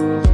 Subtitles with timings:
[0.00, 0.29] Thank you.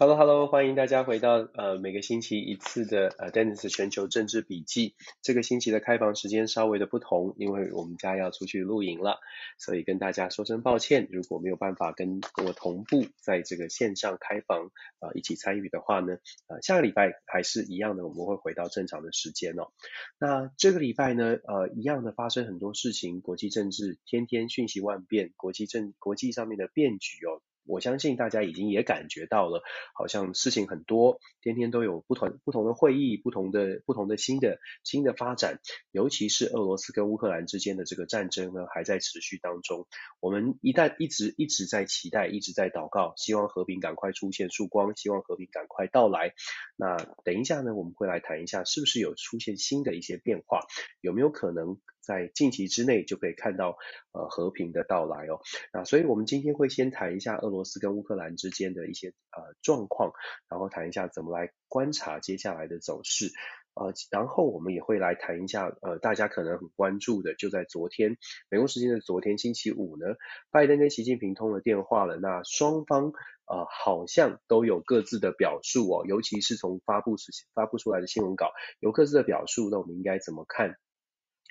[0.00, 4.94] Hello Hello，欢迎大家回到呃每个星期一次的呃 Dennis 全球政治笔记。
[5.22, 9.18] 这个星期的开房时间稍微的不同，因为我们家要出去露营了，
[9.58, 11.08] 所以跟大家说声抱歉。
[11.10, 14.66] 如果没有办法跟我同步在这个线上开房
[15.00, 19.72] 啊、呃、一起参与的话呢，呃下个礼拜还是一样的，我们会回到正常的时间哦。
[20.20, 27.42] 那这个礼拜呢，呃一样的发生很多事情，国际政治天天瞬息万变，国际政国际上面的变局哦。
[27.68, 29.62] 我相信大家已经也感觉到了，
[29.94, 35.60] 好像事情很多，天天都有不同不同的会议，不同的不同的新的新的发展，
[35.92, 39.86] 尤其是俄罗斯跟乌克兰之间的这个战争呢，还在持续当中。
[40.20, 46.32] 我们一旦一直一直在期待，一直在祷告，希望和平赶快出现曙光，希望和平赶快到来。
[46.76, 50.60] 那等一下呢，我们会来谈一下，是不是有出现新的一些变化，
[51.00, 51.78] 有没有可能？
[52.08, 53.76] 在近期之内就可以看到
[54.12, 55.40] 呃和平的到来哦，
[55.74, 60.12] 那所以我们今天会先谈一下俄罗斯跟乌克兰之间的一些呃状况，
[60.48, 63.30] 然后谈一下怎么来观察接下来的走势，
[63.74, 68.16] 呃，然后我们也会来谈一下呃大家可能很关注的，就在昨天
[68.48, 70.16] 美国时间的昨天星期五呢，
[70.50, 73.12] 拜登跟习近平通了电话了，那双方
[73.46, 80.78] 呃好像都有各自的表述哦，尤其是从发布时发布出来的新闻稿有各自的表述，那我们应该怎么看？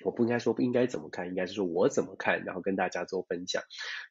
[0.05, 3.63] 我不应该说不应该怎么看，应该是说我怎么看，然后跟大家做分享。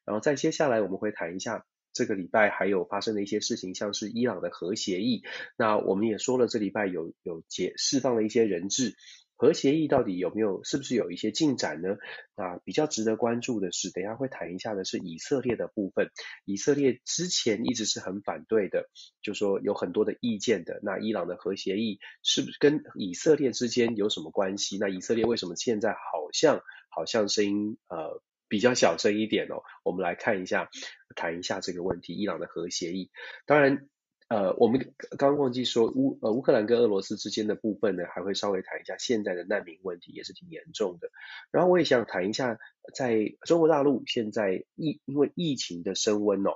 [0.05, 5.23] 然后再接下来我们会谈一下这个礼拜还有发生的一些事情，像是伊朗的核协议。
[5.57, 8.97] 那我们也说了，这礼拜有有解释放了一些人质。
[9.37, 11.97] 核协议到底有没有，是不是有一些进展呢？
[12.37, 16.11] 啊，比较值得关注的是，等一下会谈一下的是以色列的部分。
[16.45, 18.89] 以色列之前一直是很反对的，
[19.23, 20.81] 就说有很多的意见的。
[20.83, 24.79] 那伊朗的核协议是不是跟以色列之间有什么关系？
[24.79, 29.63] 那以色列为什么现在好像好像声音呃比较小声一点哦？
[29.85, 30.71] 我们来看一下，
[31.15, 33.11] 谈一下这个问题，伊朗的核协议。
[33.45, 33.89] 当然。
[34.29, 41.11] 呃，我们刚忘记说乌呃乌克兰跟俄罗斯之间的部分呢，还会稍微谈一下现在的难民问题，也是挺严重的。
[41.53, 42.59] 然后我也想谈一下，
[42.93, 46.51] 在中国大陆现在疫因为疫情的升温哦，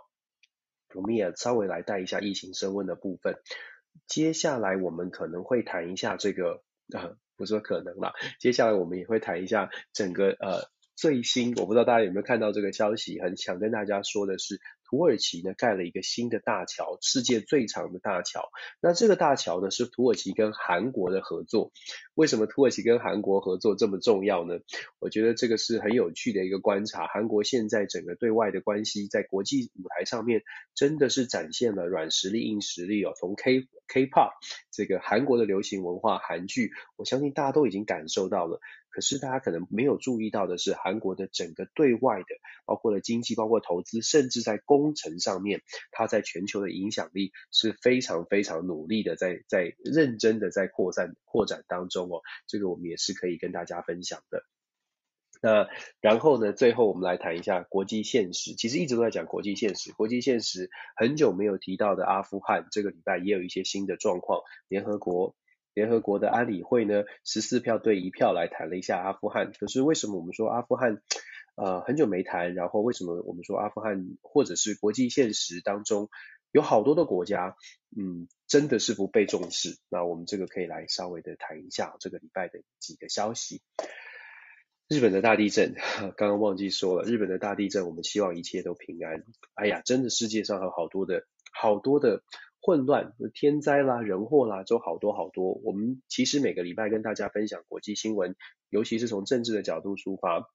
[0.94, 3.36] 我们也稍微来带一下疫情升温的部分。
[4.08, 14.60] 接下来我们可能会谈一下这个呃，不说可能啦，接下来我们也会谈一下整个呃最新，我不知道大家有没有看到这个消息，很想跟大家说的是。
[14.90, 18.48] 土耳其呢，盖了一个新的大桥，世界最长的大桥。
[18.80, 21.70] 那这个大桥呢，是土耳其跟韩国的合作。
[22.14, 24.58] 为什么土耳其跟韩国合作这么重要呢？
[24.98, 27.06] 我觉得这个是很有趣的一个观察。
[27.06, 30.42] 韩国现在整个对外的关系，在国际舞台上面
[30.74, 33.12] 真的是展现了软实力、硬实力哦。
[33.16, 34.32] 从 K K-pop
[34.72, 38.60] 这个韩国的流行文化韩剧，我相信大家都已经感受到了。
[38.90, 42.26] 可是大家可能没有注意到的是，韩国的整个对外的，
[42.66, 45.62] 包括了经济、包括投资，甚至在工程上面，
[45.92, 52.20] 它在全球的影响力是非常非常努力的在，在认真的在扩散扩展当中哦。
[52.46, 54.42] 这个我们也是可以跟大家分享的。
[55.42, 55.68] 那
[56.00, 58.54] 然后呢，最后我们来谈一下国际现实。
[58.54, 65.34] 其实一直都在讲国际现实，国际现实很久没有提到的阿富汗，这个礼拜也有一些新的状况，联合国。
[65.80, 69.50] 联合国的安理会呢，十四票对一票来谈了一下阿富汗。
[69.58, 71.00] 可是为什么我们说阿富汗
[71.56, 72.54] 呃很久没谈？
[72.54, 76.10] 然后为什么我们说阿富汗或者是国际现实当中
[76.52, 77.56] 有好多的国家，
[77.96, 79.78] 嗯，真的是不被重视？
[79.88, 83.62] 那我们这个可以来稍微的谈一下这个礼拜的几个消息。
[84.86, 85.76] 日本的大地震，
[86.14, 89.24] 刚刚忘记说了，日本的大地震，我们希望一切都平安。
[89.54, 92.22] 哎呀，真的世界上有好多的好多的。
[92.62, 95.54] 混乱、天灾啦、人祸啦，都好多好多。
[95.65, 98.37] 我们其实每个礼拜跟大家分享国际新闻，
[98.69, 100.48] 尤其是从政治的角度出发，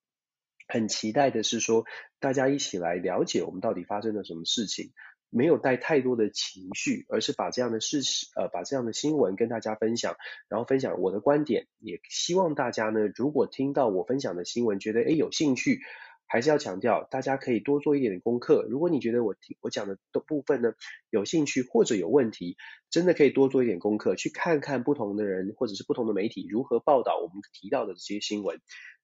[0.68, 1.86] 很期待的是说，
[2.20, 4.92] 大家一起来了解我们到底发生了什么事情，
[5.32, 10.16] 没有带太多的情绪，而是把这样的事情，呃，把这样的新闻跟大家分享，
[10.48, 15.82] 然后分享我的观点，也希望大家呢，如果听到我分享的新闻，觉得诶有兴趣。
[16.28, 18.66] 还是要强调，大家可以多做一点点功课。
[18.70, 20.74] 如果你觉得我听我讲的的部分呢，
[21.10, 22.58] 有兴趣或者有问题，
[22.90, 28.60] 真的可以多做一点功课，去看看不同的人或者是不同的媒体如何报道我们提到的这些新闻，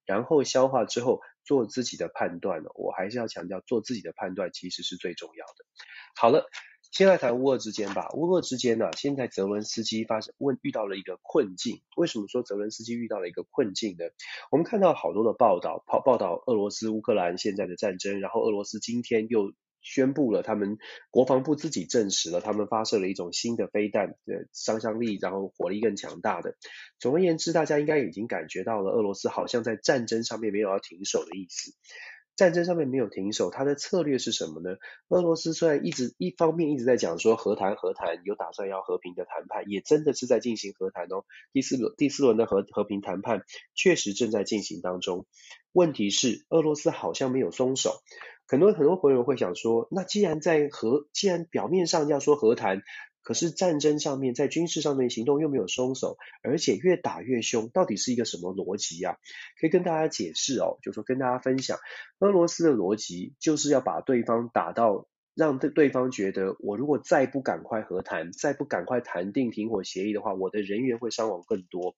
[0.06, 2.64] 然后消化之后做自己的判断。
[2.76, 5.66] 我还是要强调，做自己的判断其实是最重要的。
[6.16, 6.50] 好了。
[6.92, 8.10] 先来谈乌俄之间吧。
[8.16, 11.82] 乌俄之间呢、啊，现在泽伦斯基发生问遇到了一个困境。
[11.96, 14.04] 为什么说泽伦斯基遇到了一个困境呢？
[14.52, 20.78] 我们看到好多的报道，报报道俄罗斯乌克兰现在的战争，然后俄罗斯今天又宣布了，他们
[21.12, 26.58] 国防部自己证实了，他们发射了一种新的飞弹的杀伤力，然后火力更强大的。
[27.00, 31.72] 总而言之，大家应该已经感觉到了，俄罗斯好像在战争上面没有要停手的意思。
[32.36, 34.78] 战争上面没有停手，他的策略是什么呢？
[35.10, 41.26] 俄罗斯虽然一直一方面一直在讲说和谈和谈，有打算要和平的谈判，也真的是在进行和谈哦。
[41.54, 43.44] 第四轮第四轮的和和平谈判
[43.76, 45.26] 确实正在进行当中。
[45.72, 48.02] 问题是俄罗斯好像没有松手，
[48.48, 52.82] 很多很多朋友会想说，那既然在和，既然表面上要说和谈。
[53.24, 59.18] 可是战争上面，在军事上面行动又没有松手，而且越打越凶，到底是一个什么逻辑啊？
[59.60, 61.78] 可以跟大家解释哦，就说跟大家分享，
[62.20, 71.96] 俄罗斯的逻辑就是要把对方打到，让对对方觉得，我如果再不赶快和谈，再不赶快谈定停火协议的话，我的人员会伤亡更多。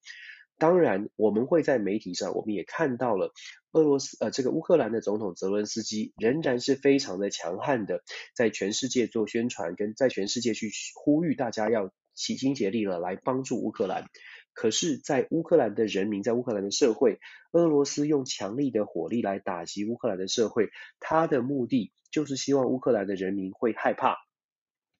[0.57, 3.33] 当然，我们会在媒体上，我们也看到了
[3.73, 8.03] 俄罗斯呃，这个乌克兰的总统泽伦斯基仍然是非常的强悍的，
[8.35, 14.05] 在全世界做宣传，跟在全世界去呼吁大家要齐心协力了来帮助乌克兰。
[14.53, 17.19] 可是，在乌克兰的人民，在乌克兰的社会，
[17.51, 20.69] 俄罗斯用强力的火力来打击乌克兰的社会，
[21.00, 24.17] 他的目的就是希望乌克兰的人民会害怕，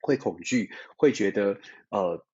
[0.02, 1.60] 会恐惧，会觉得
[1.90, 2.26] 呃。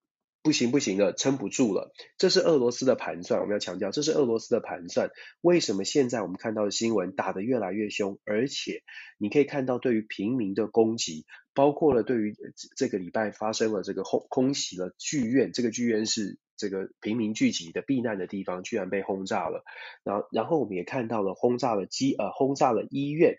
[0.41, 1.91] 不行不行了，撑不住了。
[2.17, 5.11] 这是俄罗斯的盘算，我们要强调，这是俄罗斯的盘算。
[5.41, 8.81] 为什么现在我们看到的新闻打得越来越凶，而且
[9.17, 12.35] 你可以看到对于平民的攻击，包括了对于
[12.77, 19.63] 这个礼拜发生了这个空空袭了剧院，这个剧院是这个平民聚集的避难的地方，居然被轰炸了。
[20.03, 23.35] 然后，然后我们也看到了轰炸了机呃轰炸了医院，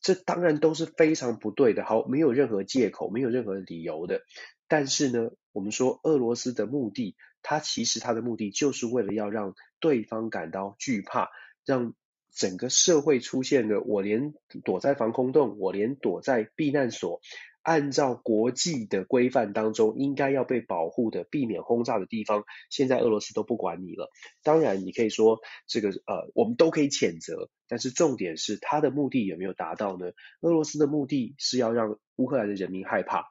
[0.00, 4.22] 这当然都是非常不对的，好，没有任何借口，没有任何理由的。
[4.70, 11.28] 但是呢，我们说俄罗斯的目的，它其实它的目的就是为了要让对方感到惧怕，
[11.66, 11.92] 让
[12.32, 14.32] 整个社会出现了我连
[14.64, 17.20] 躲在防空洞，我连躲在避难所，
[17.62, 24.08] 按照国际的规范当中应该要被保护的、避免轰炸的地方，现在俄罗斯都不管你了。
[24.44, 30.12] 当然，你可以说这个呃，我们都可以谴责，但是重点是它的目的有没有达到呢？
[30.42, 33.24] 俄罗斯的目的是要让乌克兰的人民害怕。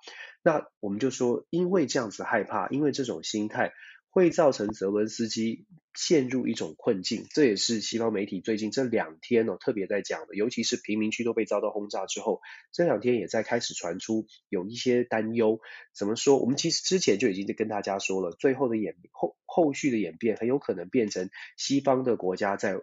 [0.43, 3.73] 那我们就说，因为这样子害怕，因为这种心态
[4.09, 7.25] 会造成泽伦斯基陷入一种困境。
[7.29, 12.39] 这也是西方媒体最近这两天哦特别在讲的，尤其是贫民区都被遭到轰炸之后，
[12.71, 15.59] 这两天也在开始传出有一些担忧。
[15.93, 16.39] 怎么说？
[16.39, 22.79] 我们其实之前就已经跟大家说了，最后的演后后续的演变很有可能变成西方的国家在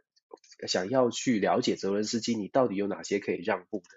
[0.68, 3.88] 想要去了解泽伦斯基，你到底有哪些可以让步的。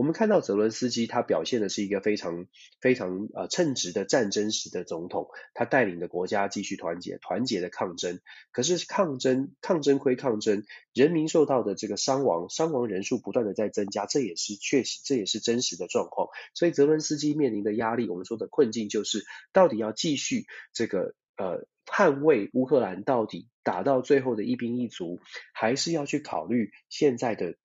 [0.00, 2.46] 我们看到泽伦斯基，他表现的是一个非常
[2.80, 8.18] 非常呃称职的战争时的总统，他带领的国家继续团结团结的抗争。
[8.50, 10.64] 可是抗争抗争归抗争，
[10.94, 16.28] 人民受到的这个伤亡伤亡人数不断的在增加，这也是确实这也是真实的状况。
[16.54, 25.20] 所以泽伦斯基面临的压力，我们说的困境就是到底要继续这个呃捍卫乌克兰到底打到最后的一兵一卒，
[25.52, 27.56] 还是要去考虑现在的。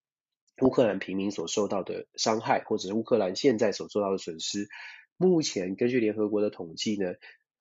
[0.62, 4.70] 乌克兰平民所受到的伤害，或者是乌克兰现在所受到的损失，
[5.18, 7.14] 目前根据联合国的统计呢，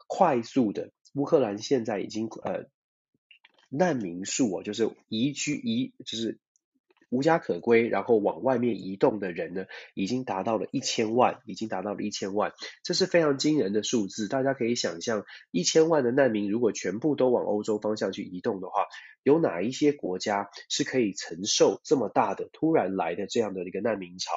[0.07, 2.67] 快速的乌克兰现在已经呃
[3.69, 6.39] 难民数哦，就是移居移就是。
[7.11, 12.53] 无家可归，然后往外面移动的人呢，已经达到了一千万，已经达到了一千万，
[12.83, 14.29] 这是非常惊人的数字。
[14.29, 18.87] 大家可以想象，一千万的难民如果全部都往欧洲方向去移动的话，
[19.23, 24.33] 有哪一些国家是可以承受这么大的突然来的这样的一个难民潮？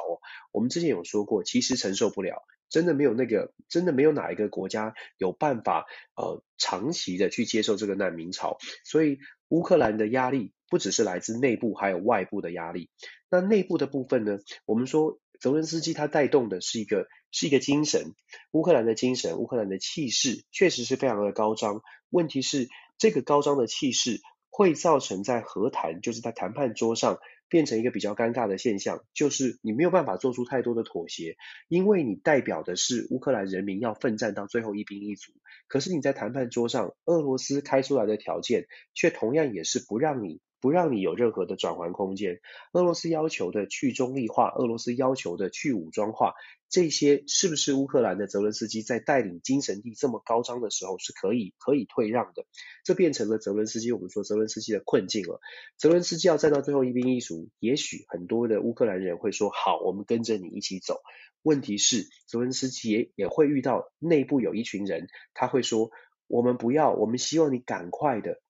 [0.51, 9.19] 我们之前有说过，其实承受不了，真的没有那个，真的没有哪一个国家有办法呃长期的去接受这个难民潮，所以
[9.49, 10.53] 乌克兰的压力。
[10.69, 12.89] 不只是来自内部，还有外部的压力。
[13.29, 14.39] 那内部的部分呢？
[14.65, 18.13] 我们说泽伦斯基他带动的是一个是一个精神，
[18.51, 21.81] 乌克兰的精神，乌克兰的气势确实是非常的高涨。
[22.09, 27.19] 问题是这个高涨的气势会造成在和谈，就是在谈判桌上。
[27.49, 31.37] 变成一个比较尴尬的现象，就是你没有办法做出太多的妥协，
[31.69, 35.31] 因为你代表的是乌克兰人民要奋战到最后一兵一卒。
[35.69, 42.39] 可是你在谈判桌上，俄罗斯开出来的条件却同样也是不让你不让你有任何的转换空间。
[42.73, 46.33] 俄罗斯要求的去中立化，俄罗斯要求的去武装化。
[46.69, 52.45] 这些是不是乌克兰的泽伦斯基在带领精神力这么高涨的时候是可以可以退让的？
[52.83, 55.39] 这变成了泽伦斯基，我们说泽伦斯基的困境了。
[55.77, 60.99] 泽伦斯基要站到最后一兵一卒，也许很多的乌克兰人会说：“好，我们跟着你一起走。”
[61.41, 65.91] 问题是泽伦斯基也也会遇到内部有一群人，他会说
[66.27, 68.41] ：“我们不要，我们希望你赶快的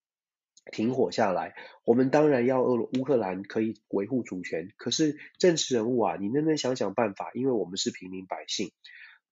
[0.71, 4.71] 停火下来，我们当然要俄乌克兰可以维护主权。
[4.77, 7.31] 可是政治人物啊，你能不能想想办法？
[7.33, 8.71] 因为我们是平民百姓，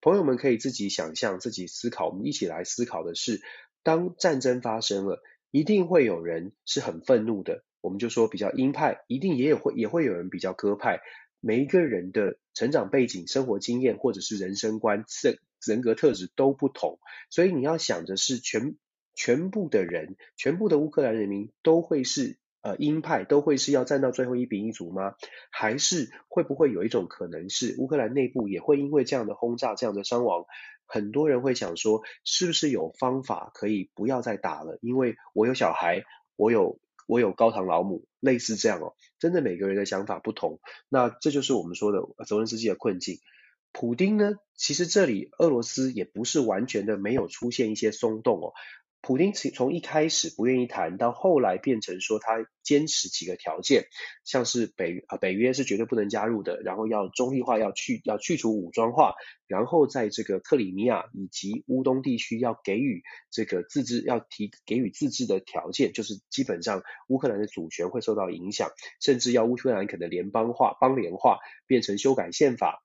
[0.01, 2.09] 朋友们可以自己想象、自己思考。
[2.09, 3.41] 我们一起来思考的是，
[3.83, 7.63] 当战争发生了，一定会有人是很愤怒的。
[7.81, 11.01] 我们就说比较鹰派，一定也有会也会有人比较鸽派。
[11.39, 16.99] 每一个人的成长背景、生活经验或者是人生观、人人格特质都不同，
[17.29, 18.75] 所以你要想的是全。
[19.15, 25.15] 全部的人，全部的乌克兰人民都会是呃鹰派，都会是要站到最后一兵一卒吗？
[25.49, 30.45] 还是会不会有一种可能是乌克兰内部也会因为这样的轰炸、这样的伤亡，
[30.85, 34.77] 很多人会想说，是不是有方法可以不要再打了？
[34.81, 36.03] 因为我有小孩，
[36.35, 38.95] 我有我有高堂老母，类似这样哦。
[39.19, 43.19] 真的每个人的想法不同，那这就是我们说的泽伦斯基的困境。
[43.71, 48.53] 普丁呢，其实这里俄罗斯也不是完全的没有出现一些松动哦。
[49.05, 53.85] 普丁从一开始不愿意谈，到后来变成说他坚持几个条件，
[54.23, 59.13] 像是北啊北约是绝对不能加入的，然后要中立化，要去要去除武装化，
[59.45, 72.84] 然后在这个克里米亚以及乌东地区要给予这个自治，要提给予自治的条件，就是基本上乌克兰的主权会受到影响，甚至要乌克兰可能联邦化、邦联化，变成修改宪法。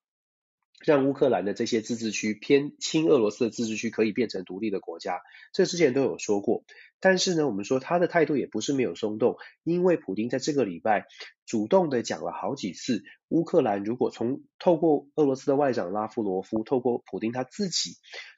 [0.80, 5.20] 让乌克兰的这些自治区偏亲俄罗斯的自治区可以变成独立的国家，
[5.52, 6.64] 这之前都有说过。
[7.00, 11.06] 但是呢，我们说他的态度也不是没有松动，因为普丁在这个礼拜
[11.46, 17.96] 主动的讲了好几次，乌克兰如果从透过俄罗斯的外长拉夫罗夫，透过普丁他自己。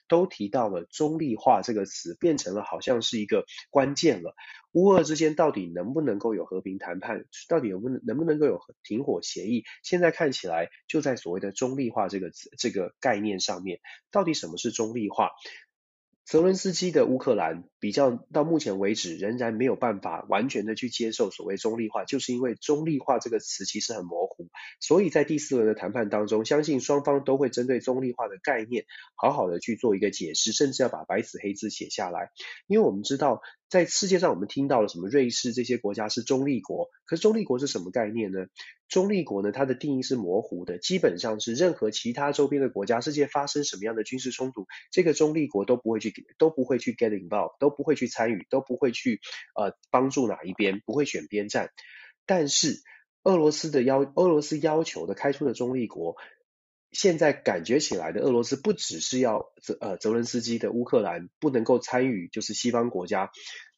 [0.08, 4.34] 都提到了中立化这个词，变成了好像是一个关键了。
[4.72, 7.24] 乌俄之间到底能不能够有和平谈判？
[7.48, 9.64] 到底能不能能不能够有停火协议？
[9.82, 13.80] 现在看起来就在所谓的中立化这个词这个概念上面。
[14.10, 15.30] 到底什么是中立化？
[16.24, 24.48] 泽伦斯基的乌克兰比较到目前为止仍然没有办法完全的去接受所谓中立化，就是因为中立化这个词其实很模糊，
[24.80, 28.84] 所以在第四轮的谈判当中，相信双方都会针对中立化的概念
[29.16, 32.30] 好好的去做一个解释，甚至要把白纸黑字写下来，
[32.66, 33.42] 因为我们知道。
[33.72, 35.08] 在世界上，我们听到了什么？
[35.08, 38.44] 瑞士这些国家是中立国，可是中立国是什么概念呢？
[38.86, 49.22] 中立国呢，它的定义是模糊的，基本上是任何其他周边的国家，世界发生什么样的军事冲突，这个中立国都不会去，都不会去 get involved，都不会去参与，都不会去
[49.54, 51.70] 呃帮助哪一边，不会选边站。
[52.26, 52.82] 但是
[53.22, 56.16] 俄罗斯的要，俄罗斯要求的开出的中立国。
[56.92, 63.30] 现在感觉起来的俄罗斯不只是要泽呃泽伦斯基的乌克兰不能够参与，就是西方国家，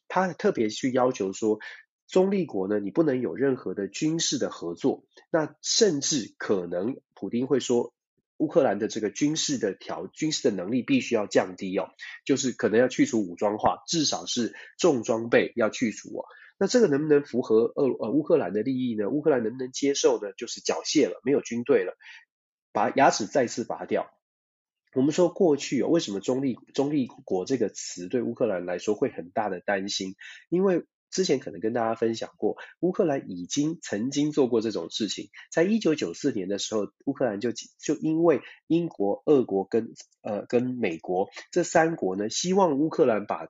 [0.07, 1.59] 他特别去要求说，
[2.07, 7.93] 中立国呢，你不能有任何的军事的合作，那甚至可能普丁会说，
[8.37, 11.87] 乌克兰的这个军事的条军事的能力必须要降低哦，
[12.25, 16.25] 就是可能要去除武装化，至少是重装备要去除哦。
[16.57, 19.09] 那这个能不能符合俄呃乌克兰的利益呢？
[19.09, 20.31] 乌克兰能不能接受呢？
[20.37, 21.97] 就是缴械了，没有军队了。
[22.75, 24.11] 把牙齿再次拔掉。
[24.93, 30.15] 我们说过去哦，为什么中立中立国这个词对乌克兰来说会很大的担心？
[30.49, 35.29] 因为之前可能跟大家分享过，乌克兰已经曾经做过这种事情。
[35.51, 43.47] 在一九九四年的时候，乌克兰就就因为英国、俄国跟呃跟美国这三国呢，希望乌克兰把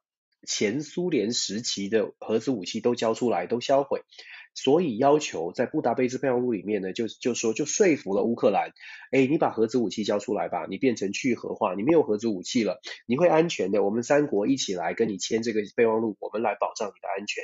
[0.47, 4.03] 前苏联时期的核子武器都交出来，都销毁。
[4.55, 8.71] 所以要求在布达佩斯备忘录里面呢，就就说就说服了乌克兰，
[9.11, 13.83] 哎，你把核子武器交出来吧，你变成去核化，你没有核子武器了，你会安全的。
[13.83, 17.43] 我们三国一起来跟你签这个备忘录，我们来保障你的安全。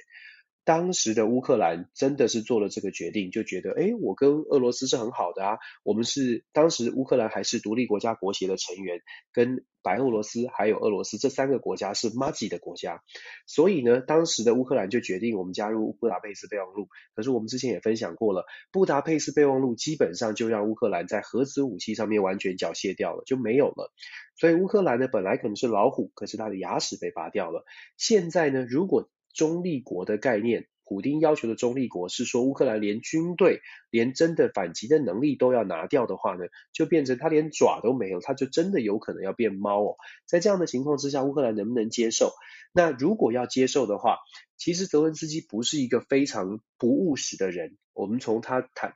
[0.64, 9.02] 当时的乌克兰真的是做了这个决定，就觉得，哎，我跟俄罗斯是很好的啊，我们是当时乌克兰还是独立国家国协的成员，
[9.34, 13.02] 跟白俄罗斯还有俄罗斯这三个国家是麻吉的国家，
[13.48, 16.88] 所以呢，当时的乌克兰就决定我们加入布达佩斯备忘录。
[17.16, 23.92] 可是我们之前也分享过了，布达佩斯备忘录基本上就让乌克兰在核子武器上面完全缴械掉了，就没有了。
[24.36, 27.66] 所以乌克兰呢，本来可能是老虎，可是它的牙齿被拔掉了。
[27.98, 39.96] 现在呢，如果中立国的概念，普丁要求的中立国是说乌克兰连军队、连真的反击的能力都要拿掉的话呢，就变成他连爪都没有，他就真的有可能要变猫哦。
[40.26, 42.34] 在这样的情况之下，乌克兰能不能接受？
[42.74, 44.18] 那如果要接受的话，
[44.58, 47.78] 其实泽伦斯基不是一个非常不务实的人。
[47.94, 48.96] 我们从他谈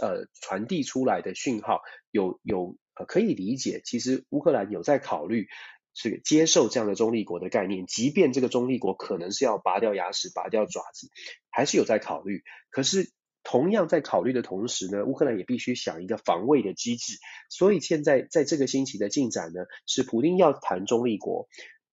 [0.00, 5.48] 呃传递出来的讯号有有呃可以理解，其实乌克兰有在考虑。
[5.94, 11.08] 是接受这样的中立国的概念，即便这个中立国可能是要拔掉牙齿、拔掉爪子，
[11.50, 12.42] 还是有在考虑。
[12.70, 13.10] 可是
[13.44, 17.18] 同样在考虑的同时呢，乌克兰也必须想一个防卫的机制。
[17.50, 21.48] 所以现在在这个星期的进展呢，是普丁要谈中立国，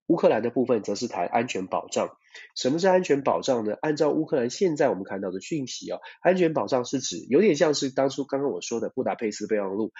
[0.06, 2.10] 乌克兰的部分则是谈安全保障。
[2.54, 3.76] 什么是安全保障呢？
[3.80, 9.92] 按照乌克兰现在我们看到的讯息哦，安全保障是指有点像是当初刚刚我说的布达佩斯备忘录。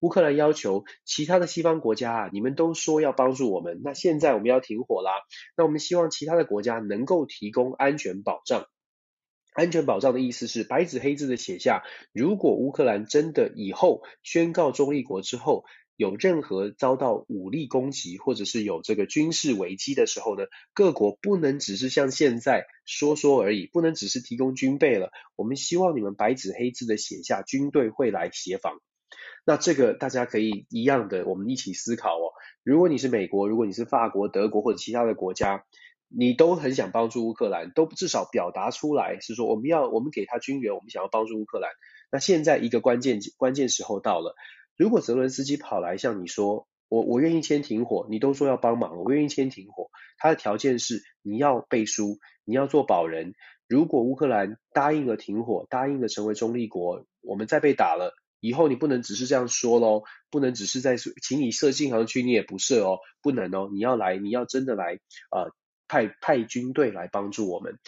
[0.00, 5.10] 乌克兰要求其他的西方国家啊，你们都说要帮助我们，那现在我们要停火啦，
[5.56, 8.66] 那我们希望其他的国家能够提供安全保障。
[9.54, 15.64] 安全保障的意思是白纸黑字的写下，如果乌克兰真的以后宣告中立国之后，
[15.96, 25.10] 有任何遭到武力攻击，或者是有这个军事危机的时候呢，各国不能只是像现在说说而已，不能只是提供军备了。
[25.34, 28.78] 我们希望你们白纸黑字的写下，军队会来协防。
[29.48, 32.34] 那这个大家可以一样的，我们一起思考哦。
[32.62, 35.64] 如果你是美国，如果你是法国、德国或者其他的国家，
[36.06, 41.70] 你都很想帮助乌克兰，都至少表达出来是说我们要我们给他军援，我们想要帮助乌克兰。
[42.12, 44.34] 那现在一个关键关键时候到了。
[44.76, 49.88] 如果泽伦斯基跑来向你说，我我愿意签停火，你都说要帮忙，我愿意签停火，
[50.18, 53.32] 他的条件是你要背书，你要做保人。
[53.66, 64.98] 如果乌克兰答应了停火，答应了成为中立国，我们再被打了，以后你不能只是这样说喽，不能只是在请你设禁航区，你也不设哦，不能哦，你要来，你要真的来，
[65.30, 65.52] 呃，
[65.88, 67.78] 派派军队来帮助我们。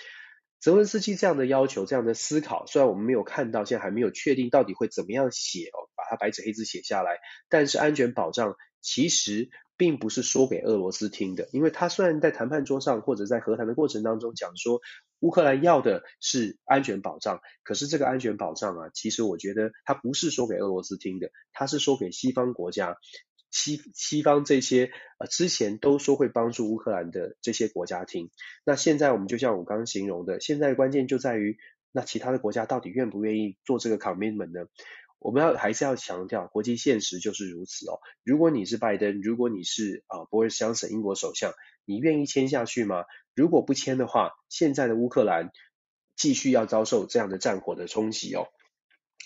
[0.59, 9.49] 泽文斯基这样的要求，这样的思考，虽然我们没有看到，现在还没有确定到底会怎么样写哦，把它白纸黑字写下来，但是安全保障其实
[9.81, 14.83] 并不是说给俄罗斯听的，因为他虽然在谈判桌上或者在和谈的过程当中讲说，
[15.21, 22.99] 乌克兰要的是安全保障，可是这个安全保障啊，其实我觉得他不是说给俄罗斯听的，他是说给西方国家。
[23.51, 28.31] 西西方这些呃之前都说会帮助乌克兰的这些国家听，
[28.67, 31.57] 那现在我们就像我刚刚形容的，现在的关键就在于
[31.91, 34.67] 那其他的国家到底愿不愿意做这个 commitment 呢？
[35.21, 38.01] 我们要还是要强调国际现实就是如此哦。
[38.25, 41.53] 如果你是拜登，如果你是啊 Boris Johnson 英国首相，
[41.85, 43.05] 你愿意签下去吗？
[43.35, 45.51] 如果不签的话，现在的乌克兰
[46.17, 48.49] 继续要遭受这样的战火的冲击哦。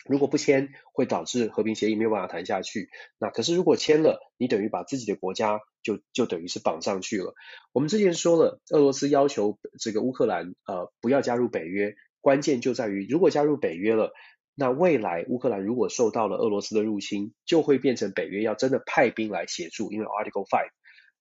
[0.06, 2.90] 如果不签，会导致和平协议没有办法谈下去。
[3.18, 7.34] 那可是如果签了，你等于把自己的国家就就等于是绑上去了。
[7.72, 14.12] 我们之前说了，俄罗斯要求这个乌克兰呃不要加入北约，关键就在于如果加入北约了，
[14.54, 20.70] 那未来乌克兰如果受到了俄罗斯的入侵，就会变成北约要真的派兵来协助，因为 Article Five。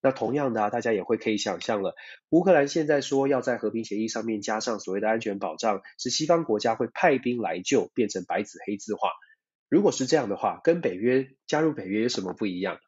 [0.01, 1.95] 那同样的啊，大家也会可以想象了，
[2.29, 9.09] 乌克兰现在说要在和平协议上面加上所谓的安全保障，是西方国家会派兵来救，变成白纸黑字化。
[9.69, 12.79] 如果是这样的话，跟北约加入北约有什么不一样？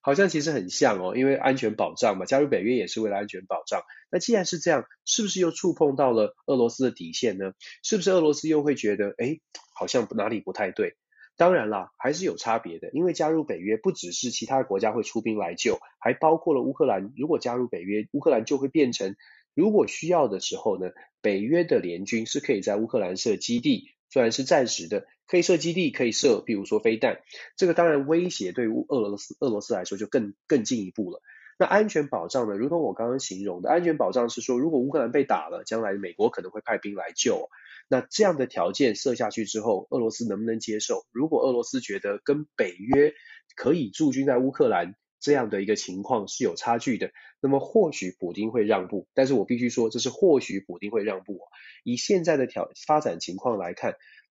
[0.00, 3.82] 好像其实很像哦，因为安全保障嘛，加入北约也是为了安全保障。
[4.10, 7.52] 那既然是这样，是不是又触碰到了俄罗斯的底线呢？
[7.82, 9.40] 是不是俄罗斯又会觉得，诶，
[9.74, 10.96] 好像哪里不太对？
[11.36, 17.12] 当然啦，还是有差别的，因为加入北约不只是其他国家会出兵来救，还包括了乌克兰。
[17.16, 19.16] 如果加入北约，乌克兰就会变成，
[19.52, 27.20] 如果需要的时候呢，北约的联军是可以在乌克兰设基地，虽然是暂时的，可以设基地，可以设，比如说飞弹。
[27.56, 31.20] 这个当然威胁对于俄罗斯俄罗斯来说就更更进一步了。
[31.56, 32.56] 那安全保障呢？
[32.56, 37.48] 如同我刚刚形容的，安全保障是说，如果乌克兰被打了，将来美国可能会派兵来救。
[37.88, 41.06] 那这样的条件设下去之后，俄罗斯能不能接受？
[41.12, 43.14] 如果俄罗斯觉得跟北约
[43.54, 49.06] 可以驻军在乌克兰这样的一个情况是有差距的，那么或许普丁会让步。
[49.14, 51.38] 但是我必须说，这是或许普丁会让步。
[51.84, 53.94] 以现在的条发展情况来看，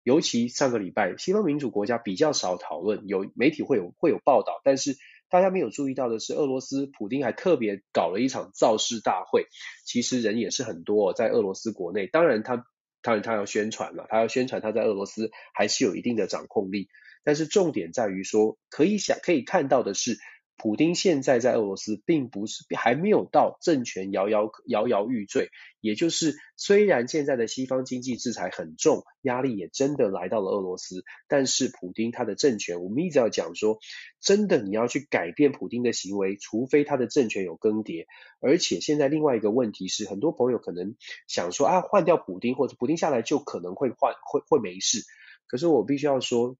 [0.08, 4.96] 尤其上个礼拜，西方民主国家比较少讨论，有媒体会有会有报道，但是
[5.28, 9.48] 大家没有注意到的是，俄罗斯普丁还特别搞了一场造势大会，
[9.84, 12.64] 其实人也是很多，在俄罗斯国内，当然他。
[13.00, 16.88] 当然，他要宣传了，他要宣传他在俄罗斯还是有一定的掌控力。
[17.22, 20.18] 但是重点在于说，可以想可以看到的是，
[20.58, 33.78] 普丁现在在俄罗斯并不是还没有到政权摇摇摇摇欲坠，也就是虽然现在的西方经济制裁很重，压力也真的来到了俄罗斯，但是普丁他的政权，我们一直要讲说，
[34.20, 38.06] 真的你要去改变普丁的行为，除非他的政权有更迭。
[38.40, 40.96] 而且现在另外一个问题是，很多朋友可能
[41.28, 45.04] 想说啊，换掉普丁或者普丁下来就可能会换会会没事，
[45.46, 46.56] 可是我必须要说。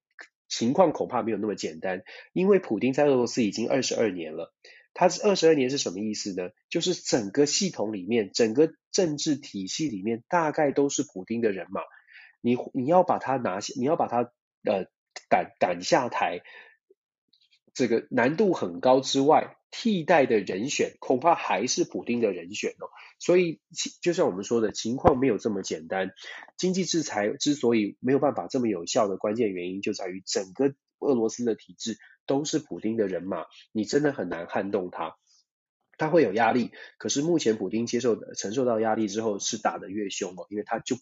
[0.49, 4.53] 情况恐怕没有那么简单，因为普丁在俄罗斯已经二十二年了。
[4.95, 6.49] 他是二十二年是什么意思呢？
[6.67, 11.81] 就是整个系统里面，整个政治体系里面，大概都是普丁的人马。
[12.41, 14.31] 你你要把他拿下，你要把他
[14.65, 14.87] 呃
[15.29, 16.41] 赶赶下台，
[17.79, 19.55] 这个难度很高之外。
[19.71, 22.89] 替代的人选恐怕还是普丁的人选哦，
[23.19, 23.61] 所以
[24.01, 26.09] 就像我们说的情况没有这么简单。
[26.57, 35.17] 经济制裁之所以没有办法这么有效的关键原因，就在于整个俄罗斯的体制都是普丁的人马，你真的很难撼动他。
[35.99, 40.95] 他会有压力，可是目前普丁接受承受到压力之后是打得越凶哦，因为他就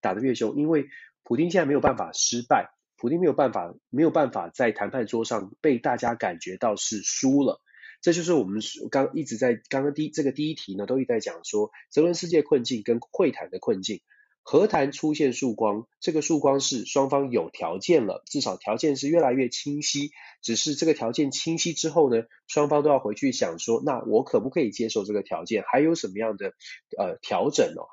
[0.00, 0.86] 打得越凶，因为
[1.24, 2.70] 普丁现在没有办法失败，
[3.04, 7.60] 普丁没有办法没有办法在谈判桌上被大家感觉到是输了，
[8.00, 14.00] 这就是我们刚一直在刚刚第这个第一题呢都一直在讲说泽伦斯基困境跟会谈的困境。
[14.46, 20.10] 和谈出现曙光，这个曙光是双方有条件了，至少条件是越来越清晰。
[20.42, 25.62] 只是这个条件清晰之后呢，双方都要回去想说，那我可不可以接受这个条件？
[25.66, 26.52] 还有什么样的
[26.98, 27.88] 呃调整哦？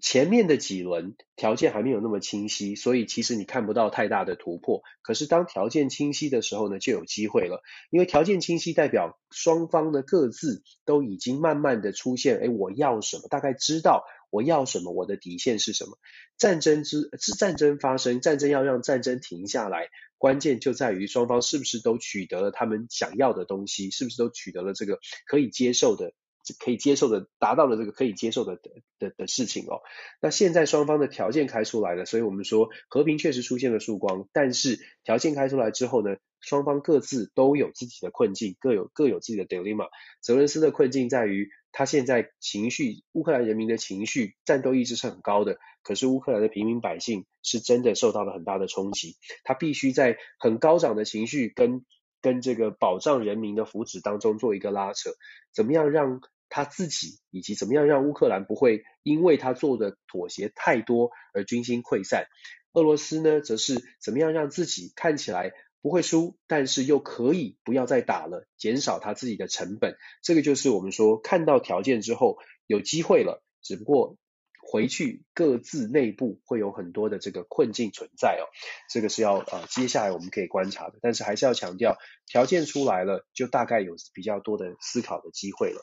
[0.00, 4.82] 前面的几轮条件还没有那么清晰，所以其实你看不到太大的突破。
[5.02, 7.62] 可是当条件清晰的时候呢，就有机会了。
[7.90, 13.28] 因为条件清晰代表双方的各自都已经慢慢的出现，诶，我要什么？
[13.28, 14.04] 大概知道。
[14.30, 14.92] 我要什么？
[14.92, 15.96] 我的底线是什么？
[16.36, 26.12] 战争之是战争发生，战争要让战争停下来，关键就在于双方是不是都取得了他们想要的东西，是不是都取得了这个可以接受的、
[26.54, 29.80] 可以接受的、达到了这个可以接受的的的的事情哦。
[30.20, 39.88] 那现在双方的条件开出来了，所以我们说和平确实出现了曙光，但是条件开出来之后呢，双方各自都有自己的困境，各有各有自己的 dilemma。
[40.20, 41.50] 泽伦斯的困境在于。
[41.70, 49.16] 他现在情绪，乌克兰人民的情绪战斗意志是很高的，可是乌克兰的平民百姓是真的受到了很大的冲击。
[49.44, 51.84] 他必须在很高涨的情绪跟
[52.22, 55.10] 跟这个保障人民的福祉当中做一个拉扯，
[55.52, 62.26] 怎么样让他自己以及怎么样让乌克兰不会因为他做的妥协太多而军心溃散？
[62.72, 69.96] 俄罗斯呢，则是怎么样让自己看起来不会输，但是又可以不要再打了，减少他自己的成本。
[70.22, 74.16] 这个就是我们说看到条件之后有机会了，只不过
[74.60, 78.44] 回去各自内部会有很多的这个困境存在哦。
[78.90, 85.80] 这个是要呃接下来我们可以观察的，但是还是要强调，条件出来了，就大概有比较多的思考的机会了。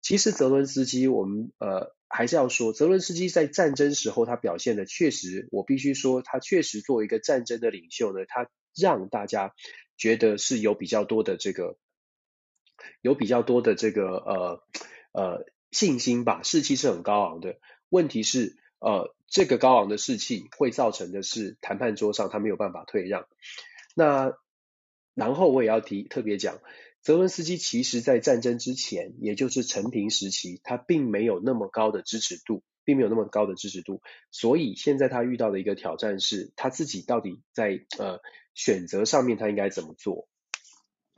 [0.00, 8.48] 其实泽伦斯基，我们呃还是要说，泽伦斯基在战争时候他表现的确实，我必须说他确实作为一个战争的领袖呢，他。
[8.80, 9.54] 让大家
[9.96, 11.76] 觉得是有比较多的这个，
[13.00, 14.62] 有比较多的这个呃
[15.10, 17.56] 呃信心吧，士气是很高昂的。
[17.88, 23.26] 问题是呃这个高昂的士气会造成的是谈判桌上他没有办法退让。
[23.96, 24.34] 那
[25.14, 26.60] 然后我也要提特别讲，
[27.02, 32.62] 泽伦斯基其实在战争之前，也就是陈平时期，他并没有那么高的支持度。
[32.84, 38.22] 并没有那么高的支持度，所以现在他遇到的一个挑战是，他自己到底在呃
[38.54, 40.26] 选择上面他应该怎么做？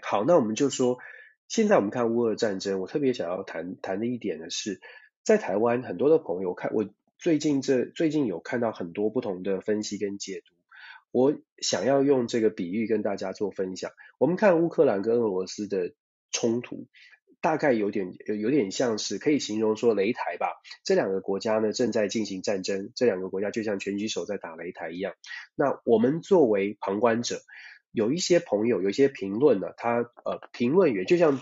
[0.02, 0.98] 好，那我们就说，
[1.46, 4.80] 现在我们看乌俄战争，我特别想要谈谈的一点呢是，
[5.22, 6.90] 在台湾很多的朋友看我
[7.20, 10.56] 最近这最近有看到很多不同的分析跟解读，
[11.10, 13.90] 我想要用这个比喻跟大家做分享。
[14.18, 15.94] 我们看乌克兰跟俄罗斯的
[16.30, 16.86] 冲突。
[17.42, 20.48] 大概有点有有点像是可以形容说擂台吧，
[20.84, 25.14] 这两个国家呢正在进行战争，这两个国家就像拳击手在打擂台一样。
[25.54, 27.40] 那我们作为旁观者，
[27.92, 31.40] 有一些朋友，有一些评论呢，他呃评论员就像。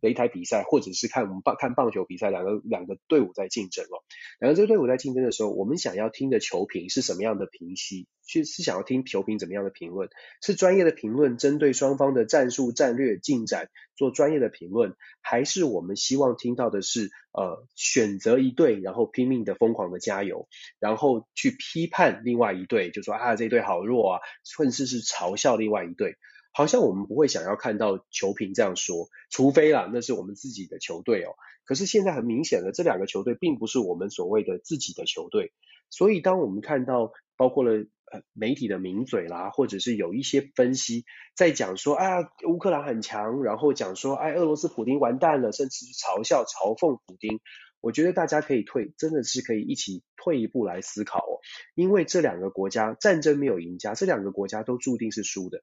[0.00, 4.02] 擂台比赛，或者是看我们棒看棒球比赛，两个两个队伍在竞争哦。
[4.40, 8.06] 两个这个队伍在竞争的时候，我们想要听的球评是什么样的评析？
[8.26, 10.08] 是是想要听球评怎么样的评论？
[10.40, 26.16] 是专业的评论，针对双方的战术、战略进展做专业的评论，还是我们希望听到的是呃选择一队，然后拼命的疯狂的加油，然后去批判另外一队，就说啊这一队好弱啊，甚至是嘲笑另外一队。
[26.56, 31.34] 好像我们不会想要看到球评这样说，除非啦，那是我们自己的球队哦。
[31.64, 35.52] 可是现在很明显的，这两个球队并不是我们所谓的自己的球队。
[35.90, 47.40] 所以当我们看到包括了呃媒体的名嘴啦，或者是有一些分析在讲说啊乌克兰很强，然后讲说哎俄罗斯普丁完蛋了，甚至是嘲笑嘲讽普丁，
[47.80, 51.40] 我觉得大家可以退，真的是可以一起退一步来思考哦。
[51.74, 55.62] 因为这两个国家战争没有赢家，这两个国家都注定是输的。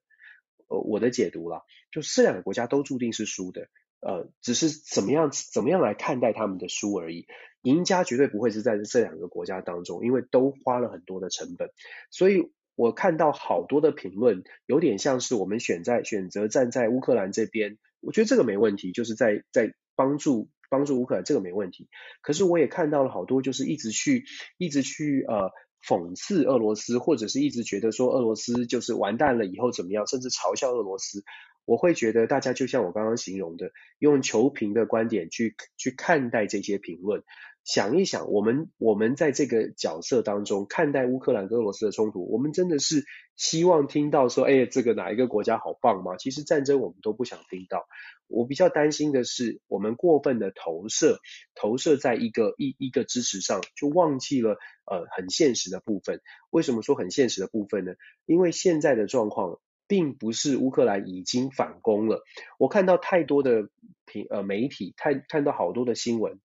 [0.72, 3.68] 呃，我的解读了，就这两个国家都注定是输的，
[4.00, 7.26] 呃，只是怎么样怎么样来看待他们的输而已。
[7.60, 11.68] 赢家绝对不会是在这两个国家当中，因为都花了很多的成本。
[12.10, 21.88] 所以我看到好多的评论，有点像是我们选在选择站在乌克兰这边，我觉得这个没问题，就是在在帮助帮助乌克兰，这个没问题。
[22.22, 24.24] 可是我也看到了好多，就是一直去
[24.56, 25.52] 一直去呃。
[25.86, 31.24] 讽刺俄罗斯，或者是一直觉得说俄罗斯就是完蛋了以后怎么样，甚至嘲笑俄罗斯，
[31.64, 37.22] 我会觉得大家就像我刚刚形容的，用球评的观点去去看待这些评论，
[37.64, 43.04] 想一想，我们我们在这个角色当中看待乌克兰跟俄罗斯的冲突，我们真的是
[43.36, 46.16] 希望听到说，哎，这个哪一个国家好棒吗？
[46.16, 47.86] 其实战争我们都不想听到。
[48.28, 51.20] 我比较担心的是，我们过分的投射，
[51.54, 56.22] 投射在一个一一个支持上，就忘记了呃很现实的部分。
[56.50, 57.92] 为什么说很现实的部分呢？
[58.24, 59.60] 因为现在的状况
[59.92, 62.22] 并不是乌克兰已经反攻了。
[62.56, 63.68] 我看到太多的
[64.06, 66.40] 评呃媒体，看看到好多的新闻。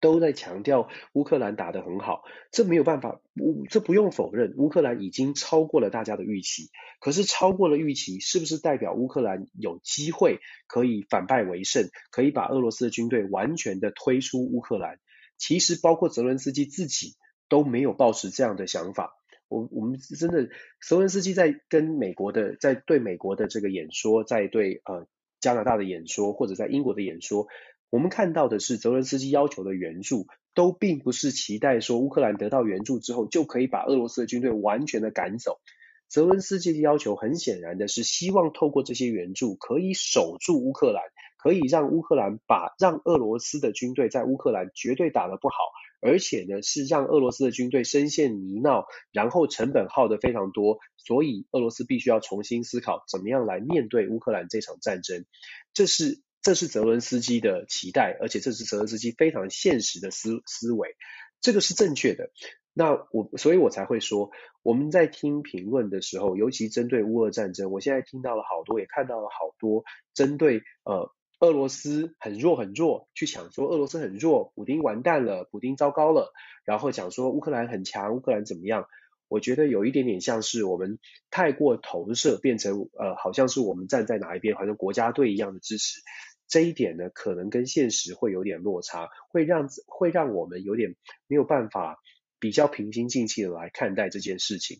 [0.00, 2.22] 都在强调乌克兰打得很好，
[2.52, 3.20] 这没有办法，
[3.68, 6.70] 这不用否认，乌克兰已经超过了大家的预期。
[7.00, 15.00] 可是超过了预期，是不是代表乌克兰有机会可以反败为胜，可以把俄罗斯的军队完全的推出乌克兰？
[15.36, 17.16] 其实包括泽伦斯基自己
[17.48, 19.12] 都没有抱持这样的想法。
[19.52, 20.48] 我我们真的，
[20.80, 25.06] 泽文斯基在跟美国的，在对美国的这个演说，在对呃
[25.40, 27.46] 加拿大的演说，或者在英国的演说。
[27.90, 35.60] 我们看到的是，泽文斯基要求的援助，都并不是期待说乌克兰得到援助之后就可以把俄罗斯的军队完全的赶走。
[36.08, 41.02] 泽文斯基的要求很显然的是，希望透过这些援助可以守住乌克兰，
[41.36, 45.56] 可以让乌克兰把让俄罗斯的军队在乌克兰绝对打得不好，
[46.02, 55.24] 而且呢是让俄罗斯的军队深陷泥淖，然后成本耗得非常多，所以俄罗斯必须要重新思考怎么样来面对乌克兰这场战争。
[55.72, 56.20] 这是。
[56.44, 60.96] 这是泽伦斯基的期待，而且这是泽伦斯基非常现实的思思维，
[61.40, 62.32] 这个是正确的。
[62.72, 64.32] 那我，所以我才会说，
[64.64, 69.84] 我们在听评论的时候，尤其针对乌俄战争，我现在听到了好多，也看到了好多
[70.14, 76.32] 针对呃俄罗斯很弱很弱，去讲说俄罗斯很弱，普丁完蛋了，普丁糟糕了，
[76.64, 78.86] 然后讲说乌克兰很强，乌克兰怎么样？
[79.26, 81.00] 我觉得有一点点像是我们
[81.30, 86.00] 太过投射，变成呃好像是我们站在哪一边，好像国家队一样的支持。
[86.46, 90.94] 这一点呢，可能跟现实会有点落差，会让会让我们有点
[91.26, 91.98] 没有办法
[92.38, 94.78] 比较平心静气的来看待这件事情。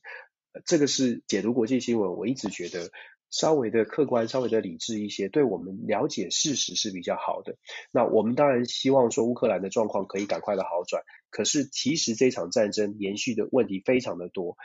[0.64, 2.90] 这个是解读国际新闻，我一直觉得
[3.32, 7.56] 稍微的客观、稍微的理智一些，对我们了解事实是比较好的。
[7.90, 14.56] 那我们当然希望说乌克兰的状况可以赶快的好转，可是其实这场战争延续的问题非常的多。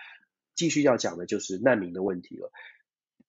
[0.53, 2.51] 继续要讲的就是难民的问题了，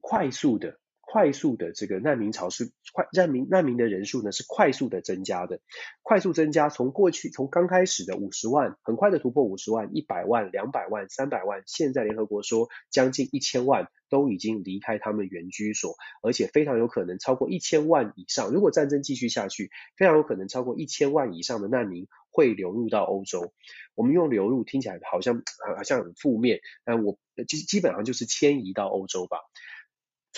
[0.01, 0.79] 快速的。
[1.11, 5.59] 快速的这个难民潮是快难民难民的人数呢是快速的增加的，
[6.03, 18.51] 快速增加，从过去从刚开始的五十万，很快的突破五十万、一百万、两百万、三百万，现在联合国说将近一千万都已经离开他们原居所，而且非常有可能超过一千万以上。
[18.51, 23.55] 如果战争继续下去，非常有可能超过一千万以上的难民会流入到欧洲。
[23.95, 25.43] 我们用流入听起来好像
[25.75, 27.19] 好像很负面，但我
[27.49, 29.39] 基基本上就是迁移到欧洲吧。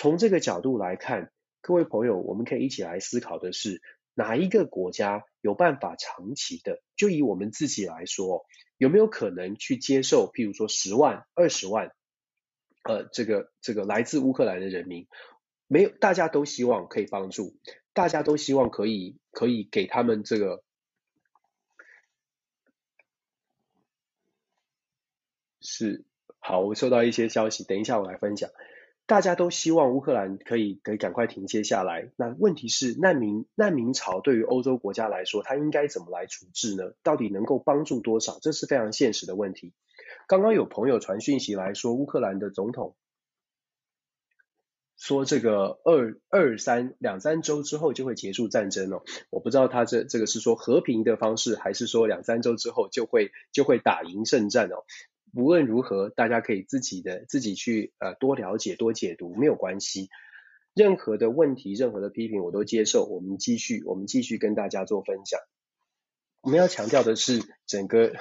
[0.01, 3.83] 从这个角度来看，各位朋友，我们可以一起来思考的是，
[4.15, 6.81] 哪一个国家有办法长期的？
[6.95, 8.43] 就以我们自己来说，
[8.77, 11.91] 有没有可能去接受，譬如说十万、二十万，
[12.81, 15.07] 呃，这个这个来自乌克兰的人民，
[15.67, 17.55] 没有，大家都希望可以帮助，
[17.93, 20.63] 大家都希望可以可以给他们这个，
[25.59, 26.03] 是，
[26.39, 28.49] 好，我收到一些消息，等一下我来分享。
[29.05, 32.11] 大家都希望乌克兰可以可以赶快停歇下来。
[32.15, 36.93] 那问题是难民难民潮对于欧洲国家来说，它应该怎么来处置呢？
[37.03, 38.39] 到底能够帮助多少？
[38.41, 39.73] 这是非常现实的问题。
[40.27, 42.95] 刚刚有朋友传讯息来说，乌克兰的总统
[44.97, 49.03] 说这个二二三两三周之后就会结束战争哦。
[49.29, 54.85] 我不知道他这这个是说和平的方式，还是说两三周之后就会就会打赢胜战哦。
[55.33, 60.09] 无论如何，大家可以自己的自己去呃多了解多解读，没有关系。
[60.73, 63.05] 任何的问题，任何的批评，我都接受。
[63.05, 65.39] 我们继续，我们继续跟大家做分享。
[66.41, 68.13] 我们要强调的是，整个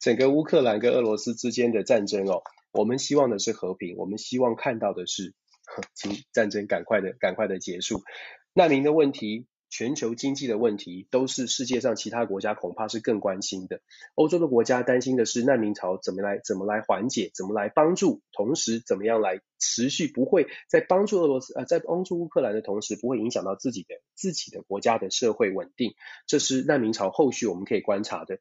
[0.00, 5.34] 整个乌克兰跟俄罗斯之间的战争哦，我们希望的是和平，我们希望看到的是，
[5.94, 8.02] 请战争赶快的赶快的结束。
[8.52, 9.46] 难民的问题。
[9.76, 13.82] 全球经济的问题都是世界上其他国家恐怕是更关心的。
[14.14, 25.92] 欧洲的国家担心的是难民潮怎么来怎么来缓解，怎么来帮助，同时怎么样来持续不会在帮助俄罗斯呃在帮助乌克兰的同时不会影响到自己的自己的国家的社会稳定。
[26.26, 28.38] 这是难民潮后续我们可以观察的。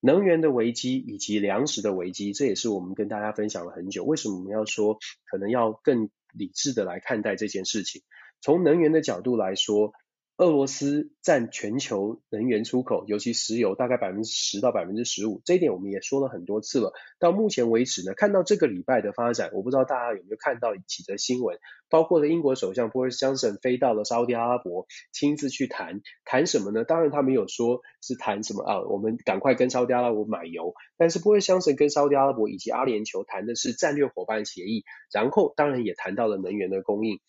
[0.00, 4.02] 能源的危机以及粮食的危机，这也是我们跟大家分享了很久。
[4.02, 4.98] 为什么我们要说
[5.30, 8.00] 可能要更理智的来看待这件事情？
[8.40, 9.92] 从能源的角度来说。
[10.40, 16.94] 俄罗斯占全球能源出口，尤其石油大概百分之十到百分之十五，这一点我们也说了很多次了。
[17.18, 21.58] 到目前为止呢，看到这个礼拜的发展，我不知道大家有没有看到几则新闻，
[21.90, 26.84] 包括了英国首相波里斯·强森飞到了沙乌地阿拉伯，亲自去谈谈什么呢？
[26.84, 37.20] 当然他没有说是谈什么啊，我们赶快跟沙乌地阿拉伯买油，但是波里斯·强森跟沙乌地阿拉伯以及阿联酋谈的是战略伙伴协议，然后当然也谈到了能源的供应。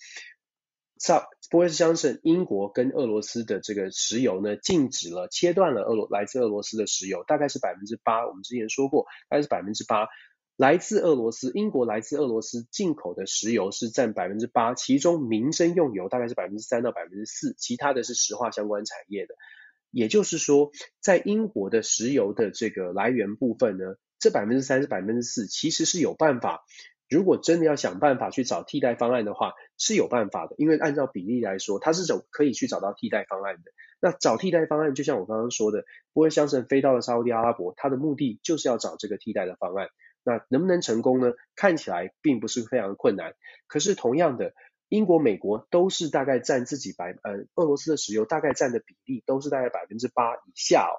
[1.02, 8.28] 上波斯强森，英国跟俄罗斯的这个石油呢，禁止了，切断了俄罗来自俄罗斯的石油，大概是百分之八。
[8.28, 10.08] 我们之前说过，大概是百分之八，
[10.58, 19.34] 来自俄罗斯，英国来自俄罗斯进口的石油是占百分之八，其中民生用油大概是百分之三到百分之四，其他的是石化相关产业的。
[19.90, 26.64] 也就是说，在英国的石油的这个来源部分呢，这百分之三是百分之四，其实是有办法。
[27.12, 33.72] 如果真的要想办法去找替代方案的话，是有办法的，因为按照比例来说，它是走可以去找到替代方案的。
[34.00, 39.90] 那找替代方案，就像我刚刚说的，波里斯强森飞到了沙乌地阿拉伯，他的目的就是要找这个替代的方案。
[40.24, 41.34] 那能不能成功呢？
[41.56, 43.34] 看起来并不是非常困难。
[43.68, 44.54] 可是同样的，
[44.88, 50.96] 英国、美国都是大概占自己百呃俄罗斯的石油大概占的比例都是大概百分之八以下哦。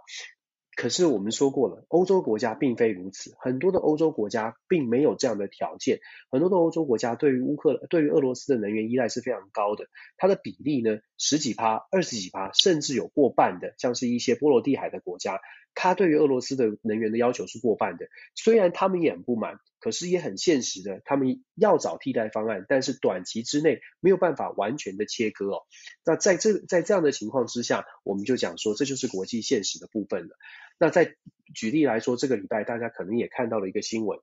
[0.74, 15.40] 可是我们说过了，欧洲国家并非如此，很多的欧洲国家并没有这样的条件，很多的欧洲国家对于乌克兰对于俄罗斯的能源依赖是非常高的，它的比例呢，十几趴、二十几趴，甚至有过半的，像是一些波罗的海的国家，
[15.74, 19.58] 他对于俄罗斯的能源的要求是过半的，虽然他们也很不满。
[19.82, 25.62] 可是也很现实的，他们要找替代方案，但是短期之内没有办法完全的切割哦。
[26.04, 30.36] 那在这在这样的情况之下，我们就讲说，这就是国际现实的部分了。
[30.78, 31.16] 那在
[31.52, 34.20] 举例来说，这个礼拜大家可能也看到了一个新闻。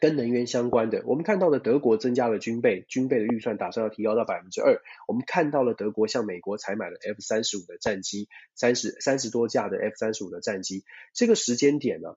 [0.00, 4.80] 跟能源相关的，我们看到了德国增加了军备，军备的预算打算要提高到百分之二。
[5.08, 10.84] 我们看到了德国向美国采买了 F 三十五的战机，三十三十多架的 F 三十五的战机。
[11.14, 12.16] 这个时间点呢，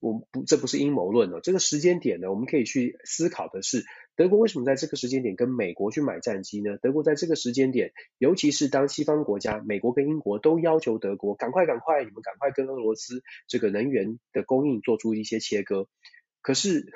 [0.00, 3.84] 我不这不是阴谋论哦，这个时间点呢，我们可以去思考的是，
[4.16, 6.76] 德国为什么在这个时间点跟美国去买战机呢？
[6.82, 15.86] 德国在这个时间点，尤其是当西方国家，美国跟英国都要求德国赶快赶快，你们赶快跟俄罗斯这个能源的供应做出一些切割。
[16.42, 16.92] 可是，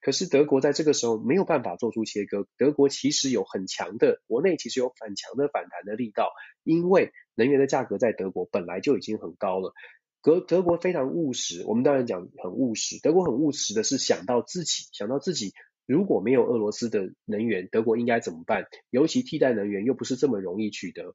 [0.00, 2.46] 可是德国在这个时候没有办法做出切割。
[2.56, 6.32] 德国其实有很强的国内，其实有很强的反弹的力道，
[6.64, 9.74] 因为能源的价格在德国本来就已经很高了。
[10.22, 12.98] 德德国非常务实，我们当然讲很务实。
[13.00, 15.52] 德国很务实的是想到自己，想到自己
[15.86, 18.64] 如果没有俄罗斯的能源，德国应该怎么办？
[18.90, 21.14] 尤其替代能源又不是这么容易取得，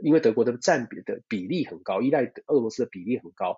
[0.00, 3.56] 因为德国的占比的比例很高，依赖俄罗斯的比例很高。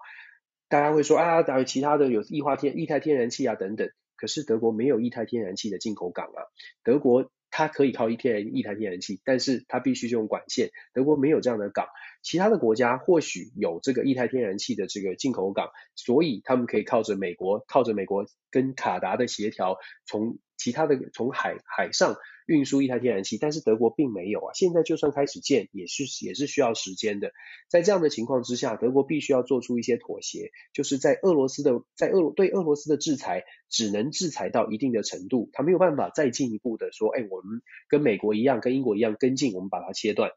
[0.69, 6.45] 大家会说啊，当然其他的有液化天、液态天然气啊等等，可是德国没有液态天然气的进口港啊。
[6.85, 10.71] 德国它可以靠一天液态天然气，但是它必须用管线。
[10.93, 11.87] 德国没有这样的港，
[12.23, 22.17] 其他的国家或许有这个液态天然气的这个进口港，所以他们可以靠着美国，靠着美国跟卡达的协调，从其他的从海海上。
[22.49, 24.55] 运输一台天然气，但是德国并没有啊。
[24.55, 27.33] 现在就算开始建，也是也是需要时间的。
[27.69, 40.31] 在这样的情况之下，德国必须要做出一些妥协，就是在俄罗斯的在俄对俄罗斯的制裁，只能制裁到一定的程度，他没有办法再进一步的说，哎，我们跟美国一样，跟英国一样跟进，我们把它切断。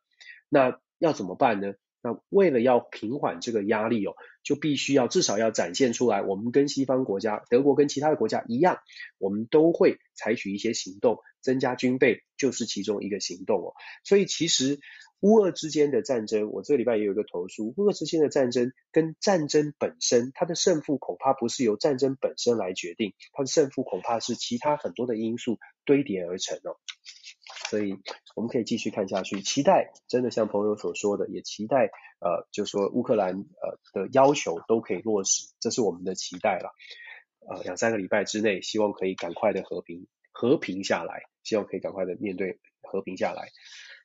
[0.50, 1.76] 那要怎么办呢？
[2.04, 8.80] 那为了要平缓这个压力哦，就必须要至少要展现出来，我们跟西方国家，德国跟其他的国家一样，
[9.18, 13.74] 我们都会采取一些行动，增加军备就是其中一个行动哦。
[14.04, 14.80] 所以其实
[15.20, 26.78] 乌俄之间的战争，我这个礼拜也有一个投书，乌俄之间的战争跟战争本身，它的胜负恐怕不是由战争本身来决定，它的胜负恐怕是其他很多的因素堆叠而成哦。
[27.72, 27.96] 所以
[28.36, 36.74] 我们可以继续看下去，期待真的像朋友所说的，也期待呃，就说乌克兰呃的要求都可以落实，这是我们的期待了。
[37.48, 43.48] 呃，两三个礼拜之内，希望可以赶快的和平和平下来，希望可以赶快的面对和平下来。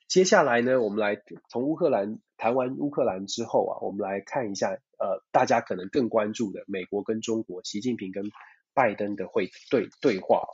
[0.07, 8.31] 接下来呢，我们来从乌克兰谈完乌克兰之后啊，我们来看一下呃，大家可能更关注的美国跟中国，习近平跟
[8.75, 10.47] 拜登的会对对话。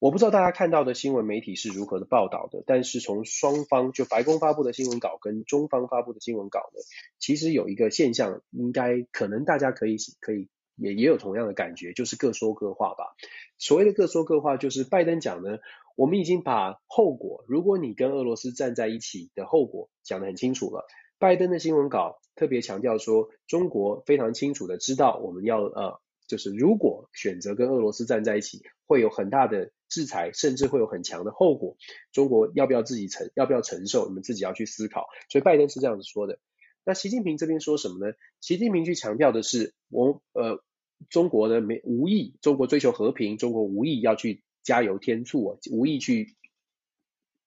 [0.00, 6.80] 我不知道大家看到的新闻媒体是如何的报道的，但是从双方就白宫发布的新闻稿跟中方发布的新闻稿呢，
[7.18, 13.14] 其实有一个现象，应该可能大家可以可以也也有同样的感觉，就是各说各话吧。
[13.56, 15.58] 所谓的各说各话，就是拜登讲呢，
[15.96, 20.86] 我们已经把后果，如果你跟俄罗斯站在一起的后果讲得很清楚了。
[21.18, 26.00] 拜登的新闻稿特别强调说，中国非常清楚的知道我们要呃。
[26.26, 31.76] 就是如果选择跟俄罗斯站在一起，会有很大的制裁，甚至会有很强的后果。
[32.12, 34.08] 中国要不要自己承，要不要承受？
[34.08, 35.08] 你们自己要去思考。
[35.28, 36.38] 所以拜登是这样子说的。
[36.84, 38.14] 那习近平这边说什么呢？
[38.40, 40.62] 习近平去强调的是，我呃，
[41.08, 46.34] 中国的没无意，中国追求和平，中国无意要去加油添醋啊，无意去。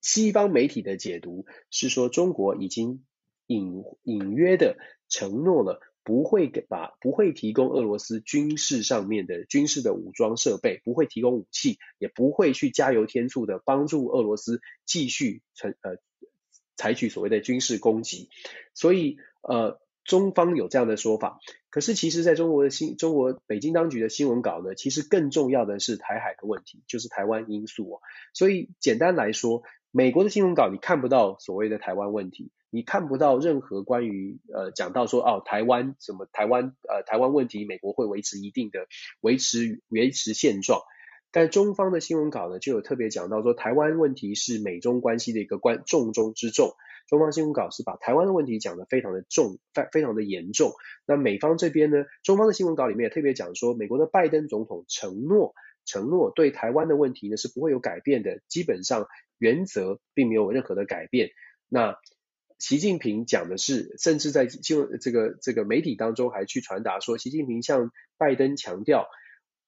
[0.01, 3.03] 西方媒体的解读是说，中国已经
[3.45, 4.77] 隐隐约的
[5.09, 5.81] 承诺了。
[6.07, 15.97] 不会给把不会提供俄罗斯军事上面的军事的武装设备，不会提供武器，也不会去加油添醋的帮助俄罗斯继续成呃
[16.77, 18.29] 采取所谓的军事攻击。
[18.73, 27.99] 所以呃中方有这样的说法，可是其实在中国的新中国北京当局的新闻稿呢，其实更重要的是台海的问题，就是台湾因素哦。
[28.33, 32.49] 所以简单来说，美国的新闻稿你看不到所谓的台湾问题。
[32.70, 38.88] 你看不到任何关于呃讲到说哦台湾什么台湾呃台湾问题，美国会维持一定的
[39.22, 40.82] 维持维持现状，
[41.32, 46.74] 但中方的新闻稿呢就有特别讲到说台湾问题是美中关系的一个关重中之重，
[47.07, 50.74] 中方新闻稿是把台湾的问题讲得非常的重，非非常的严重。
[51.05, 55.53] 那美方这边呢，中方的新闻稿里面也特别讲说，美国的拜登总统承诺
[55.86, 59.07] 承诺对台湾的问题呢是不会有改变的，基本上
[59.38, 61.30] 原则并没有任何的改变。
[61.70, 61.95] 那
[62.59, 69.07] 习近平讲的是，甚至在就这个这个媒体当中还去传达说，习近平向拜登强调，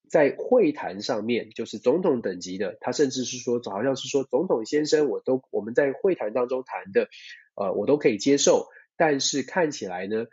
[0.09, 7.09] 在会谈上面，就是总统等级的，他甚至是说，好像是说总统先生，我都我们在会谈当中谈的，
[7.55, 8.67] 呃，我都可以接受，
[8.97, 10.25] 但是看起来呢。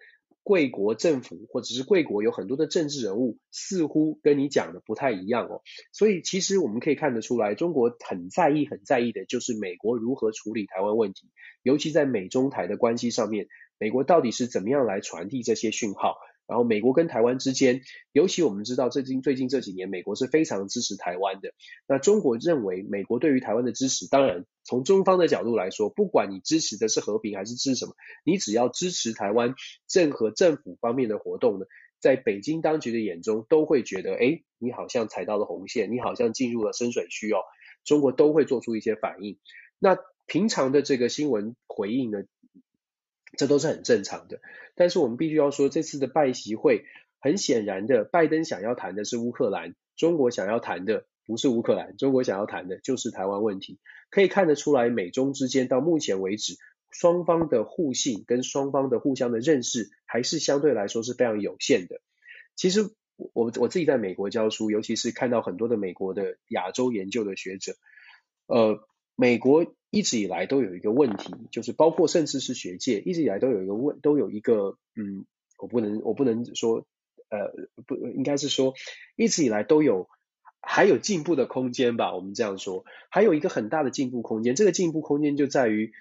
[0.46, 5.60] 贵国政府或者是贵国有很多的政治人物，似乎跟你讲的不太一样哦。
[5.90, 11.32] 所以其实我们可以看得出来，中国很在意、很在意的就是美国如何处理台湾问题，
[11.64, 16.14] 尤其在美中台的关系上面，美国到底是怎么样来传递这些讯号。
[16.46, 17.82] 然后美国跟台湾之间，
[18.12, 21.52] 尤其我们知道最近最近这几年，美国是非常支持台湾的。
[21.88, 27.94] 那中国认为美国对于台湾的支持，当然从中方的角度来说，不管你支持的是和平还是支持什么，
[28.24, 29.54] 你只要支持台湾
[29.92, 31.66] 任何政府方面的活动呢，
[32.00, 37.38] 在北京当局的眼中都会觉得，哎，你好像踩到了红线，你好像进入了深水区哦。
[37.84, 39.38] 中国都会做出一些反应。
[39.78, 42.18] 那平常的这个新闻回应呢？
[43.36, 44.40] 这都是很正常的，
[44.74, 46.84] 但是我们必须要说，这次的拜习会
[47.20, 53.78] 很显然的，拜登想要谈的是乌克兰，中国想要谈的不是乌克兰，中国想要谈的就是台湾问题。
[54.10, 56.54] 可以看得出来，美中之间到目前为止，
[56.90, 62.00] 双方的互信跟双方的互相的认识，还是相对来说是非常有限的。
[62.54, 67.74] 其实我我自己在美国教书，尤其是看到很多的美国的亚洲研究的学者，
[68.46, 68.80] 呃，
[69.14, 69.66] 美国。
[69.96, 75.24] 一直以来都有一个问题，就是包括甚至是学界一直以来都有一个问，都有一个嗯，
[75.56, 76.84] 我不能我不能说
[77.30, 77.50] 呃
[77.86, 78.74] 不应该是说
[79.16, 80.10] 一直以来都有
[80.60, 85.92] 还有进步的空间吧，我们这样说，还有一个很大的进步空间，这个进步空间就在于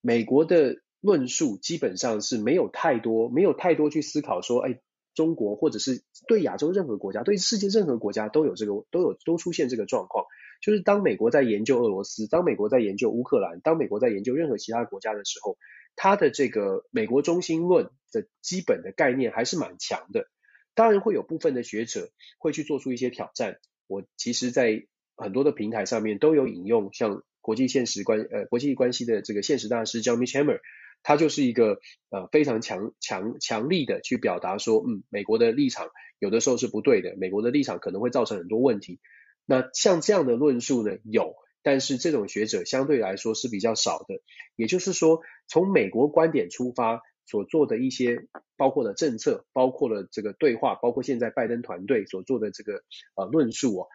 [0.00, 4.80] 美国的论述基本上是没有太多没有太多去思考说，哎，
[5.14, 10.26] 中国或者是对亚洲任何国家，对世界任何国家都有这个都有都出现这个状况。
[10.64, 15.58] 就是当美国在研究俄罗斯，当美国在研究乌克兰，当美国在研究任何其他国家的时候，
[15.94, 20.26] 它的这个美国中心论的基本的概念还是蛮强的。
[20.74, 22.08] 当然会有部分的学者
[22.38, 23.58] 会去做出一些挑战。
[23.88, 24.86] 我其实，在
[25.16, 30.60] 很多的平台上面都有引用，像国际现实关呃国际关系的这个现实大师 John Mearsheimer，
[31.02, 38.98] 他就是一个呃非常强强强力的去表达说，嗯，美国的立场有的时候是不对的，美国的立场可能会造成很多问题。
[39.46, 44.20] 那像这样的论述呢，有，但是这种学者相对来说是比较少的。
[44.56, 48.26] 也就是说，从美国观点出发所做的一些，
[48.56, 52.82] 包括了政策，包括了这个对话，包括现在拜登团队所做的这个
[53.16, 53.88] 呃论述哦，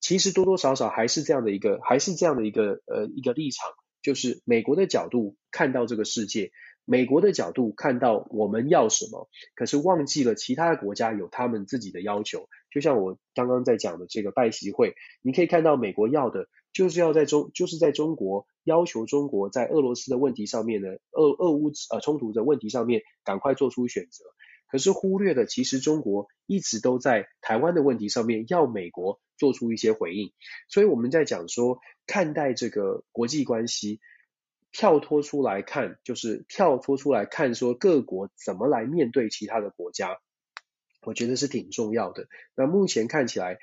[0.00, 3.70] 其实多多少少还是这样的一个，还是这样的一个呃一个立场，
[4.02, 6.50] 就是美国的角度看到这个世界。
[6.84, 12.48] 美国的角度看到我们要什么，可是忘记了其他的国家有他们自己的要求。
[12.72, 24.24] 就像我刚刚在讲的这个拜习会，你可以看到美国要的就是要在中，就是在中国要求中国在俄罗斯的问题上面呢，俄俄乌呃冲突的问题上面赶快做出选择。
[24.68, 30.32] 可是忽略了其实中国一直都在台湾的问题上面要美国做出一些回应。
[30.68, 34.00] 所以我们在讲说看待这个国际关系。
[34.74, 40.18] 跳脱出来看，就是跳脱出来看，说各国怎么来面对其他的国家，
[41.02, 42.28] 我觉得是挺重要的。
[42.54, 43.58] 那目前看起来，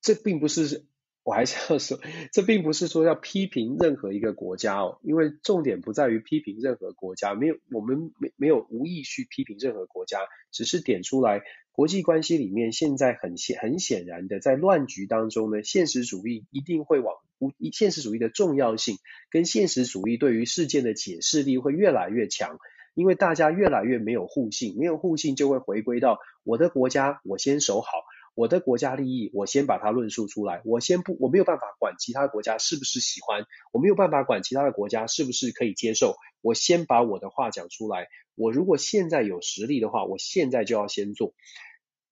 [0.00, 0.84] 这并不是
[1.22, 2.00] 我还是要说，
[2.32, 10.20] 这并不是说要批评任何一个国家哦，因为重点不在于批评任何国家，没有我们没没有无意去批评任何国家，
[10.52, 11.42] 只是点出来
[11.72, 18.96] 国际关系里面现在很显很显然的在乱局当中呢，现实主义一定会往无现实主义的重要性
[19.28, 22.58] 跟现实主义对于事件的解释力会越来越强，
[22.96, 27.88] 因为大家越来越没有互信，没有互信就会回归到我的国家我先守好。
[28.34, 30.60] 我的国家利益，我先把它论述出来。
[30.64, 36.16] 我先不，我没有办法管其他国家是不是喜欢，我没有办法管其他的国家是不是可以接受。
[36.42, 38.08] 我先把我的话讲出来。
[38.34, 41.34] 我如果现在有实力的话，我现在就要先做。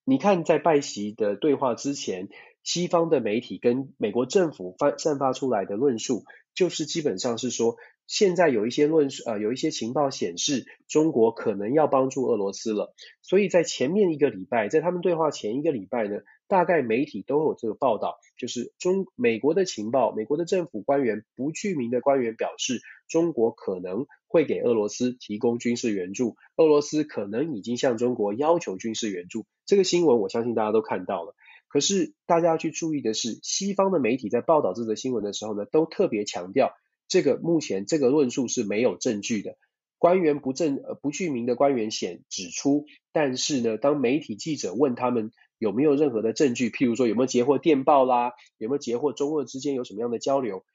[0.03, 2.29] 你看，在拜习的对话之前，
[2.63, 6.25] 西方的媒体跟美国政府发散发出来的论述，
[6.55, 7.75] 就是基本上是说。
[8.07, 12.93] 现在有一些论述，呃，有一些情报显示，中国可能要帮助俄罗斯了。
[13.21, 29.45] 所以在前面一个礼拜，在他们对话前一个礼拜呢，大概媒体都有这个报道，就是中美国的情报，美国的政府官员不具名的官员表示，中国可能会给俄罗斯提供军事援助，俄罗斯可能已经向中国要求军事援助。
[29.65, 31.35] 这个新闻我相信大家都看到了。
[31.67, 36.71] 可是大家要去注意的是，西方的媒体在报道这则新闻的时候呢，都特别强调。
[37.07, 39.57] 这个目前这个论述是没有证据的，
[39.97, 50.65] 官员不证呃不具名的官员显指出，但是呢，当媒体记者问他们有没有任何的证据，譬如说有没有截获电报啦，有没有截获中俄之间有什么样的交流，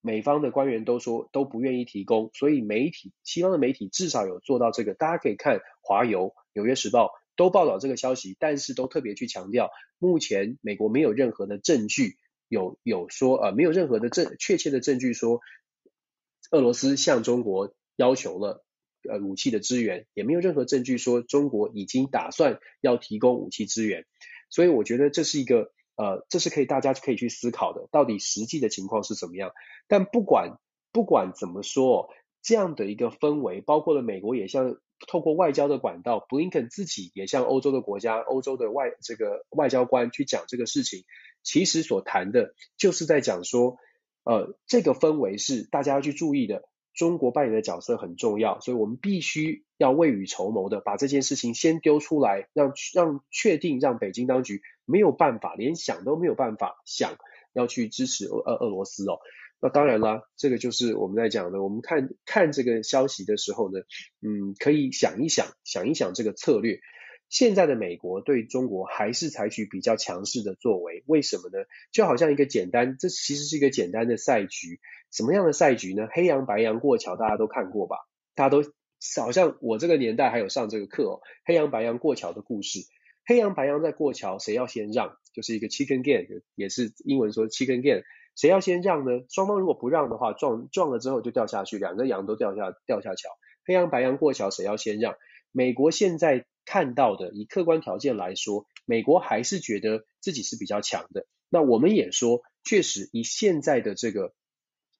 [0.00, 12.16] 美方的官员都说都不愿意提供，所以媒体西方的媒体至少有做到这个，大家可以看华邮、纽约时报都报道这个消息，但是都特别去强调，目前美国没有任何的证据。
[12.50, 15.40] 有有说呃没有任何的证确切的证据说
[16.50, 18.64] 俄罗斯向中国要求了
[19.08, 24.04] 呃武器的支援，也没有任何证据说中国已经打算要提供武器支援，
[24.50, 29.52] 所以我觉得这是一个呃这是可以大家可以去思考的，到底实际的情况是怎么样？
[29.86, 30.58] 但不管
[30.92, 32.10] 不管怎么说，
[32.42, 34.76] 这样的一个氛围，包括了美国也像
[35.06, 41.04] 透过外交的管道，布林肯自己也向欧洲的国家、欧洲的外这个外交官去讲这个事情。
[41.42, 43.76] 其实所谈的就是在讲说，
[44.24, 57.16] 呃，这个氛围是大家要去注意的，中国扮演的角色很重要，所以我们必须要未雨绸缪的把这件事情先丢出来，让让确定让北京当局没有办法，连想都没有办法想
[57.54, 59.18] 要去支持俄俄罗斯哦。
[59.62, 63.80] 那当然啦，这个就是我们在讲的，我们看看这个消息的时候呢，
[64.22, 66.80] 嗯，可以想一想，想一想这个策略。
[67.28, 71.64] 现在的美国对中国还是采取比较强势的作为，为什么呢？
[71.92, 74.80] 就好像一个简单，这其实是一个简单的赛局。
[75.12, 76.08] 什么样的赛局呢？
[76.10, 77.98] 黑羊白羊过桥，大家都看过吧？
[78.34, 78.64] 大家都
[79.22, 81.20] 好像我这个年代还有上这个课哦。
[81.44, 82.80] 黑羊白羊过桥的故事，
[83.24, 85.16] 黑羊白羊在过桥，谁要先让？
[85.32, 88.02] 就是一个 chicken game，也是英文说 chicken game，
[88.36, 89.22] 谁要先让呢？
[89.28, 93.28] 双方如果不让的话，撞撞了之后就掉下去，两个羊都掉下掉下桥。
[93.64, 95.16] 黑羊白羊过桥，谁要先让？
[95.52, 96.46] 美国现在。
[96.66, 101.26] 看到的，以客观条件来说，美国还是觉得自己是比较强的。
[101.48, 104.34] 那我们也说，确实以现在的这个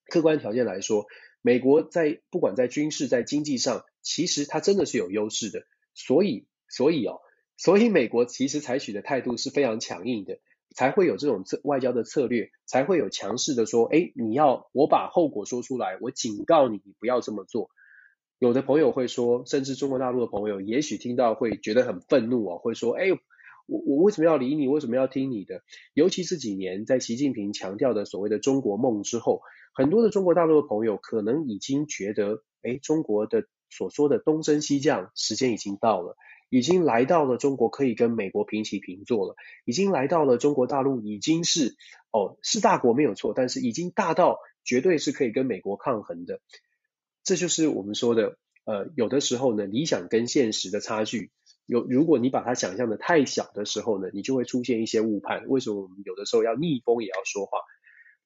[0.07, 1.07] 客观条件来说，
[1.43, 5.63] 美国在不管在军事、在经济上，其实它真的是有优势的。
[5.95, 7.21] 所以，所以哦，
[7.57, 10.41] 所以美国其实采取的态度是非常强硬的，
[10.75, 17.71] 才会有这种策外交的策略，才会有强势的说，哎，你要我把后果说出来，我警告你，你不要这么做。
[18.39, 23.11] 有的朋友会说，甚至中国大陆的朋友，也许听到会觉得很愤怒啊，会说：“哎，
[23.67, 24.67] 我我为什么要理你？
[24.67, 25.63] 为什么要听你的？”
[25.93, 29.43] 尤其这几年，在习近平强调的所谓的中国梦之后，
[29.75, 36.17] 很多的中国大陆的朋友可能已经觉得，哎，中国的所说的东升西降时间已经到了，
[36.51, 41.77] 已经来到了中国可以跟美国平起平坐了，已经来到了中国大陆已经是
[42.11, 46.41] 哦是大国没有错，但是已经大到绝对是可以跟美国抗衡的。
[47.23, 51.31] 这就是我们说的，呃，有的时候呢，理想跟现实的差距，
[51.67, 55.45] 有如果你把它想象的太小的时候呢，你就会出现一些误判。
[55.47, 57.59] 为什么我们有的时候要逆风也要说话？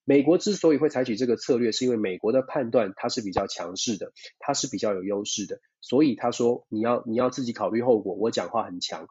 [0.05, 9.09] 美国之所以会采取这个策略，是因为美国的判断它是比较强势的，它是比较有优势的，所以他说你要你要自己考虑后果，我讲话很强。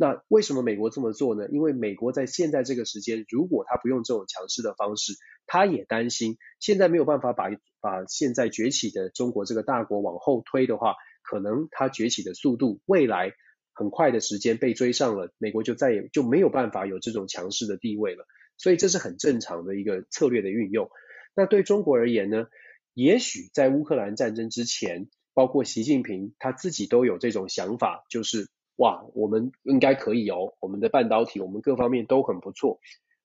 [0.00, 1.48] 那为什么美国这么做呢？
[1.48, 5.14] 因为美国在现在这个时间，如果他不用这种强势的方式，
[5.44, 13.32] 他也担心现在没有办法把把现在崛起的中国这个大国往后推的话，可能他崛起的速度未来
[13.74, 18.24] 很快的时间被追上了，美国就再也就没有办法有这种强势的地位了。
[18.58, 20.90] 所以这是很正常的一个策略的运用。
[21.34, 22.48] 那对中国而言呢？
[22.92, 28.50] 也许在乌克兰战争之前，包括习近平他自己都有这种想法，就是。
[28.80, 32.78] 哇，我们应该可以哦，我们的半导体，我们各方面都很不错。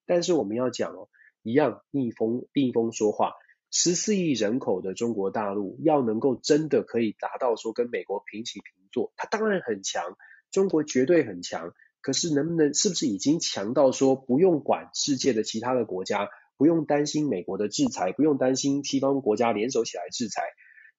[0.07, 1.09] 但是我们要讲哦，
[1.43, 3.33] 一样逆风逆风说话。
[3.69, 10.17] 十四亿人口的中国大陆要能够真的可以达到说跟美国平起平坐，它当然很强，
[10.49, 11.75] 中国绝对很强。
[12.03, 20.43] 可是能不能是不是已经强到说不用管世界的其他的国家，不用担心美国的制裁，不用担心西方国家联手起来制裁？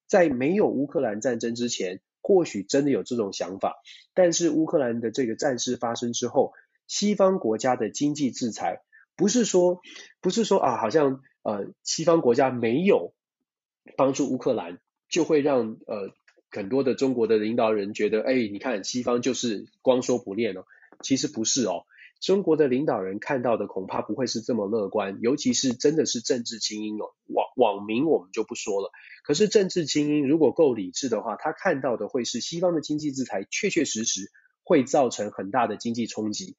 [0.07, 3.75] 在没有乌克兰战争之前，或许真的有这种想法。
[4.13, 6.53] 但是乌克兰的这个战事发生之后，
[6.87, 8.81] 西方国家的经济制裁
[9.15, 9.79] 不是说
[10.21, 13.13] 不是说啊，好像呃西方国家没有
[13.95, 16.11] 帮助乌克兰，就会让呃
[16.49, 20.65] 很多的中国的领导人觉得，哎，你看西方就是光说不练哦。
[21.01, 21.85] 其实不是哦。
[22.21, 28.89] 中国的领导人看到的恐怕不会是这么乐观，尤其是真的是政治精英哦，网网民我们就不说了。
[29.23, 34.31] 可是政治精英如果够理智的话，他看到的会是西方的经济制裁确确实实
[34.63, 36.55] 会造成很大的经济冲击。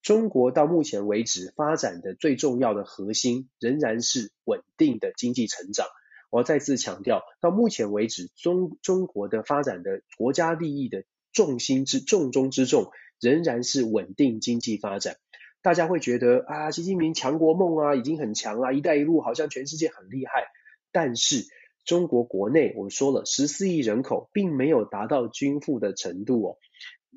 [0.00, 5.86] 中国到目前为止发展的最重要的核心仍然是稳定的经济成长。
[6.30, 12.92] 我再次强调，到目前为止，中中国的发展的国家利益的重心之重中之重。
[13.20, 15.16] 仍然是稳定经济发展，
[15.62, 20.46] 大家会觉得啊，习近平强国梦啊，已经很强了，一带一路好像全世界很厉害。
[20.92, 21.44] 但是
[21.84, 26.56] 中国国内，我们说了，十四亿人口并没有达到均富的程度哦。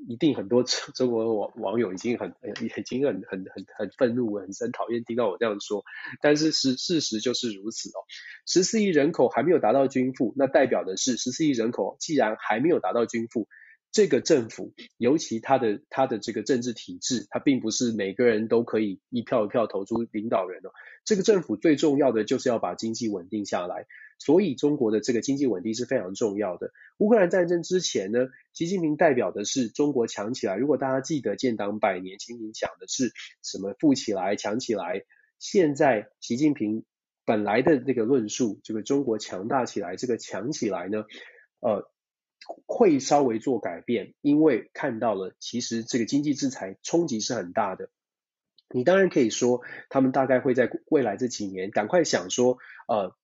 [0.09, 5.85] 一定很多中国网网友已经很已经很很很很愤怒，很很讨厌听到我这样说。
[6.19, 8.01] 但是事事实就是如此哦，
[8.45, 13.47] 十四亿人口还没有达到均富，那代表的是十四亿人口既然还没有达到均富。
[13.93, 20.71] 这个政府，尤其他的他的这个政治体制，它并不是每个人都可以一票一票投出领导人哦。
[21.05, 23.85] 这个政府最重要的就是要把经济稳定下来，
[24.17, 26.71] 所以中国的这个经济稳定是非常重要的。
[26.97, 30.55] 乌克兰战争之前呢，习近平代表的是中国强起来。
[30.55, 33.13] 如果大家记得建党百年，习近平讲的是
[33.43, 35.03] 什么富起来、强起来。
[35.37, 36.83] 现在习近平
[37.25, 41.05] 本来的那个论述，这个中国强大起来，这个强起来呢，
[41.59, 41.92] 呃。
[42.65, 47.89] 会稍微做改变，因为看到了其实这个经济制裁冲击是很大的。
[48.73, 53.15] 你当然可以说，他们大概会在未来这几年赶快想说，呃，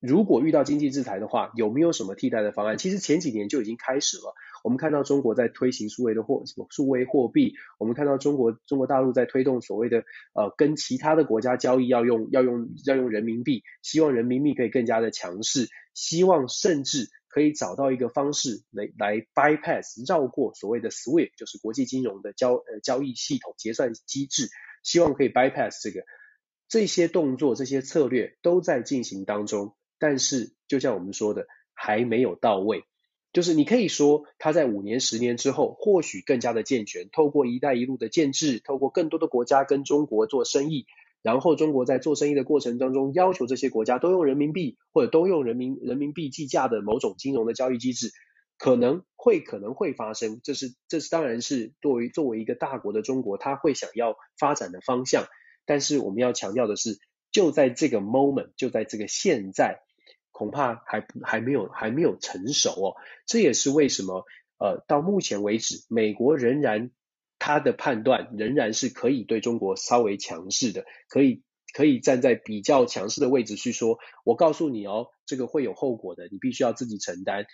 [0.00, 2.76] 如果遇到经济制裁的话，有没有什么替代的方案？
[2.76, 4.34] 其实前几年就已经开始了。
[4.64, 9.98] 我们看到中国在推行数位的货什么数位货币，我们看到中国中国大陆在推动所谓的
[10.34, 17.10] 呃跟其他的国家交易要用要用要用人民币，希望人民币可以更加的强势，希望甚至。
[17.36, 24.48] 可以找到一个方式来来 bypass 绕过所谓的 SWIFT，就是国际金融的交呃交易系统结算机制，
[24.82, 26.06] 希望可以 bypass 这个
[26.66, 32.84] 这些动作这些策略都在进行当中，但是就像我们说的还没有到位，
[33.34, 40.86] 就是你可以说它在五年十年之后或许更加的健全，透过一带一路的建制，透过更多的国家跟中国做生意。
[41.26, 48.12] 然后中国在做生意的过程当中，要求这些国家都用人民币或者都用人民人民币计价的某种金融的交易机制，
[48.58, 55.24] 可能会可能会发生，这是这是当然是作为作为一个大国的中国，他会想要发展的方向。
[55.64, 57.00] 但是我们要强调的是，
[57.32, 59.80] 就在这个 moment，就在这个现在，
[60.30, 62.94] 恐怕还还没有还没有成熟哦。
[63.26, 64.24] 这也是为什么
[64.60, 66.92] 呃到目前为止，美国仍然。
[67.38, 77.46] 他的判断仍然是可以对中国稍微强势的，可以可以站在比较强势的位置去说，我告诉你哦，这个会有后果的，你必须要自己承担。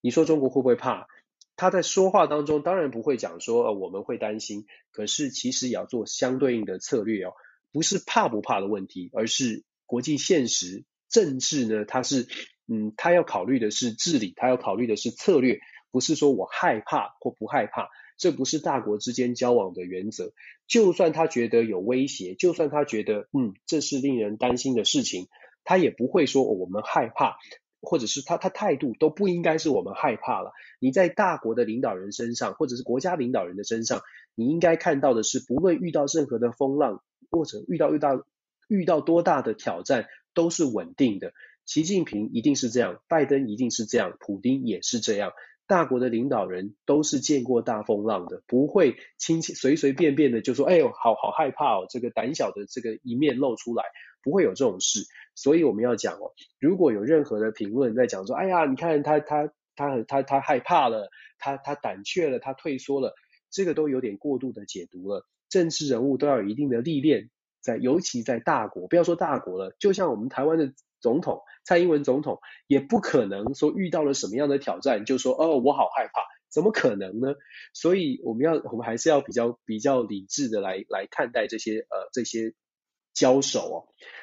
[0.00, 1.06] 你说中国会不会怕？
[1.56, 7.32] 他在说话当中当然不会讲说，呃，我们会担心，可是其实也要做相对应的策略哦，
[7.70, 12.26] 不是怕不怕的问题，而是国际现实政治呢，它是
[12.66, 15.60] 嗯，他要考虑的是治理，他要考虑的是策略，
[15.90, 17.90] 不是说我害怕或不害怕。
[18.20, 20.32] 这不是大国之间交往的原则。
[20.68, 25.26] 就算他觉得有威胁，就算他觉得嗯，这是令人担心的事情，
[25.64, 27.38] 他也不会说，我们害怕，
[27.80, 30.52] 或者是他他态度都不应该是我们害怕了。
[30.78, 34.02] 你在大国的领导人身上，或者是国家领导人的身上，
[34.34, 38.26] 你应该看到的是，不论遇到任何的风浪，或者遇到遇到
[38.68, 41.32] 遇到多大的挑战，都是稳定的。
[41.64, 45.32] 习近平一定是这样，拜登一定是这样，普丁也是这样。
[45.70, 53.84] 大国的领导人都是见过大风浪的，不会轻轻随随便便的就说：“哎呦，好好害怕哦，这个胆小的这个一面露出来，
[54.24, 55.04] 不会有这种事。”
[55.36, 61.08] 所以我们要讲哦，如果有任何的评论在讲说：“哎呀，你看他他他他他害怕了，
[61.38, 63.14] 他他胆怯了，他退缩了”，
[63.48, 65.24] 这个都有点过度的解读了。
[65.48, 70.72] 政治人物都要有一定的历练，在尤其在大国，不要说大国了，就像我们台湾的。
[71.00, 77.34] 总统蔡英文总统也不可能说遇到了什么样的挑战就说哦，我好害怕，怎么可能呢？
[77.72, 82.54] 所以我们要我们还是要比较比较理智的来来看待这些呃这些
[83.14, 83.76] 交手哦。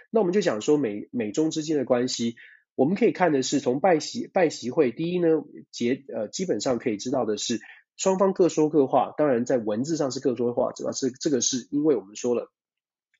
[0.10, 2.36] 那我们就讲说美美中之间的关系，
[2.76, 5.28] 我们可以看的是从拜习拜习会，第一呢，
[5.72, 7.60] 结呃基本上可以知道的是
[7.98, 12.52] 双方各说各话，当然在文字上是各说各话，主要是这个是因为我们说了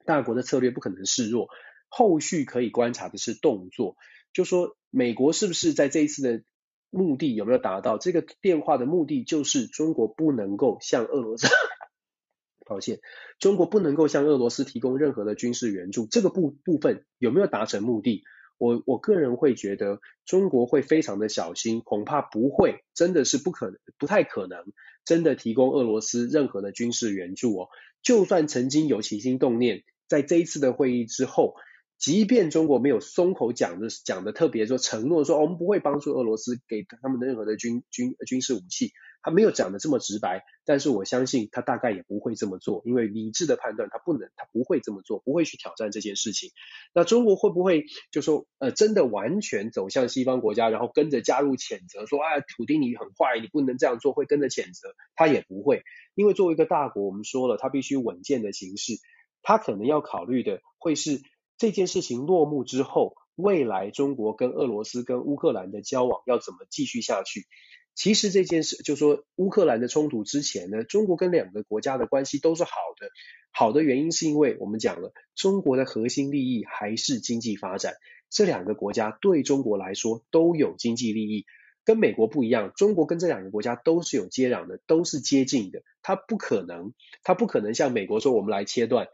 [0.06, 1.50] 大国的策略不可能示弱，
[1.90, 3.96] 后续可以观察的是动作，
[4.34, 6.44] 就说美国是不是在这一次的
[6.90, 7.98] 目的有没有达到？
[7.98, 11.48] 这个电话的目的就是中国不能够向俄罗斯。
[12.66, 13.00] 抱歉，
[13.40, 18.24] 中国不能够向俄罗斯提供任何的军事援助，这个部部分有没有达成目的？
[18.58, 24.66] 我我个人会觉得中国会非常的小心，恐怕不会，真的是不可能，不太可能
[25.06, 27.70] 真的提供俄罗斯任何的军事援助哦。
[28.02, 31.56] 就算曾经有起心动念，在这一次的会议之后。
[31.98, 38.92] 即便中国没有松口讲的讲的特别说承诺说，我们不会帮助俄罗斯给他们的任何的军军军事武器，
[39.24, 46.52] 他没有讲的这么直白，但是我相信他大概也不会这么做，因为理智的判断他不能他不会这么做，不会去挑战这件事情。
[46.94, 54.94] 那中国会不会就说呃真的完全走向西方国家，然后跟着加入谴责说啊土地你很坏，你不能这样做，会跟着谴责？
[55.16, 55.82] 他也不会，
[56.14, 58.94] 因为作为一个大国，我们说了他必须稳健的行事，
[59.42, 61.22] 他可能要考虑的会是。
[61.58, 67.48] 这件事情落幕之后，未来中国跟俄罗斯跟乌克兰的交往要怎么继续下去？
[67.96, 73.10] 其实这件事，就说乌克兰的冲突之前呢，中国跟两个国家的关系都是好的。
[73.52, 77.96] 好的原因是因为我们讲了，中国的核心利益还是经济发展。
[78.30, 81.48] 这两个国家对中国来说都有经济利益，
[81.86, 85.82] 跟美国不一样，中国跟这两个国家都是有接壤的，都是接近的。
[86.04, 86.94] 它不可能，
[87.24, 89.08] 它不可能像美国说我们来切断。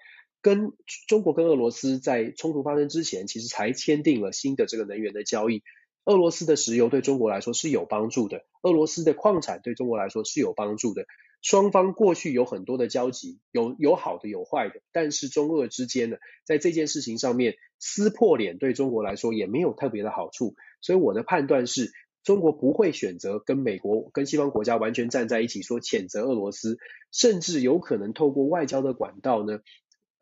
[0.43, 0.73] 跟
[1.07, 5.63] 中国跟俄罗斯在冲突发生之前，其实才签订了新的这个能源的交易。
[6.05, 11.05] 俄罗斯的石油对中国来说是有帮助的，俄罗斯的矿产对中国来说是有帮助的。
[11.41, 20.55] 双方过去有很多的交集，有有好的有坏的，但是中俄之间呢，在这件事情上面撕破脸对中国来说也没有特别的好处。
[20.81, 21.91] 所以我的判断是，
[22.23, 26.77] 中国不会选择跟美国跟西方国家完全站在一起说谴责俄罗斯，
[27.11, 29.59] 甚至有可能透过外交的管道呢。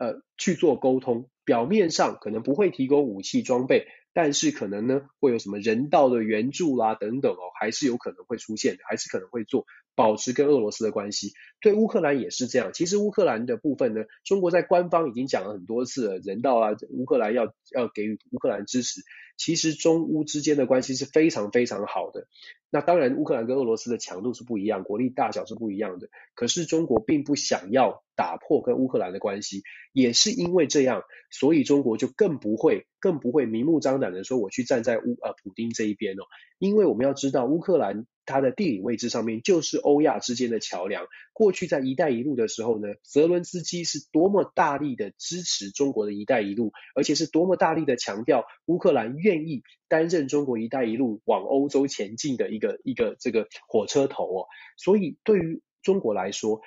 [0.02, 11.34] 呃，去做沟通，表面上可能不会提供武器装备，但是可能呢，会有什么人道的援助啦等等哦，还是有可能会出现的，还是可能会做，保持跟俄罗斯的关系。
[11.60, 12.72] 对乌克兰也是这样。
[12.74, 19.02] 其实乌克兰的部分呢，中国在官方已经讲了很多次了，人道啊，乌克兰要要给予乌克兰支持。
[19.38, 22.28] 其实中乌之间的关系是非常非常好的。
[22.70, 26.10] 那当然，乌克兰跟俄罗斯的强度是不一样，国力大小是不一样的。
[26.36, 28.04] 可是中国并不想要。
[28.14, 29.64] 打破跟乌克兰的关系，
[29.94, 36.24] 也是因为这样，所以中国就更不会、更不会明目张胆的说我去站在乌呃普丁这一边哦。
[36.60, 41.06] 因为我们要知道，乌克兰它的地理位置上面就是欧亚之间的桥梁。
[41.34, 54.48] 过去在一带一路的时候呢，泽伦斯基是多么大力的支持中国的一带一路，而且是多么大力的强调乌克兰愿意担任中国一带一路往欧洲前进的一个一个这个火车头哦。
[54.78, 56.62] 所以对于中国来说，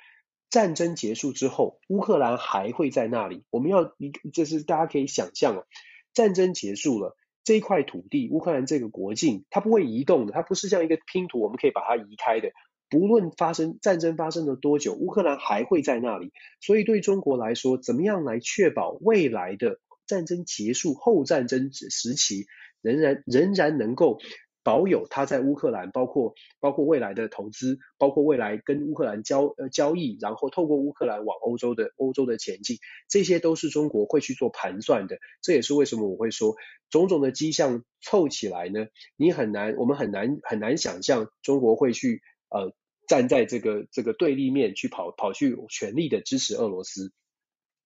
[0.49, 3.43] 战争结束之后，乌克兰还会在那里。
[3.49, 5.65] 我们要一个，就是大家可以想象哦，
[6.13, 12.49] 战争结束了，这一块土地，乌克兰这个国境，它不会移动的，它不是像一个拼图，我们可以把它移开的。
[12.89, 16.33] 不论发生战争发生了多久，乌克兰还会在那里。
[16.59, 22.47] 所以对中国来说，怎么样来确保未来的战争结束后战争时期，
[22.81, 24.19] 仍然仍然能够。
[24.65, 35.19] 保有他在乌克兰，包括包括未来的投资，包括未来跟乌克兰交呃交易，然后透过乌克兰往欧洲的欧洲的前进，这些都是中国会去做盘算的。
[35.43, 36.55] 这也是为什么我会说
[36.89, 42.73] 种种的迹象凑起来呢，你很难，我们很难很难想象中国会去呃
[43.07, 47.13] 站在这个这个对立面去跑跑去全力的支持俄罗斯。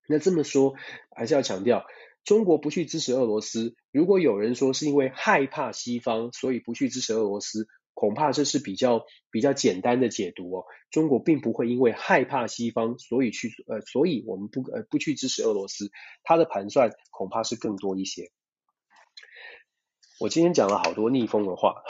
[0.08, 0.76] 那这么说
[1.14, 1.84] 还是要强调。
[2.24, 10.64] 中国不去支持俄罗斯，如果有人说是因为害怕西方，所以不去支持俄罗斯，恐怕这是比较比较简单的解读哦。
[10.90, 15.90] 中国并不会因为害怕西方，所以去呃，所以我们不呃不去支持俄罗斯，
[16.22, 18.30] 他的盘算恐怕是更多一些。
[20.20, 21.82] 我今天讲了好多逆风的话，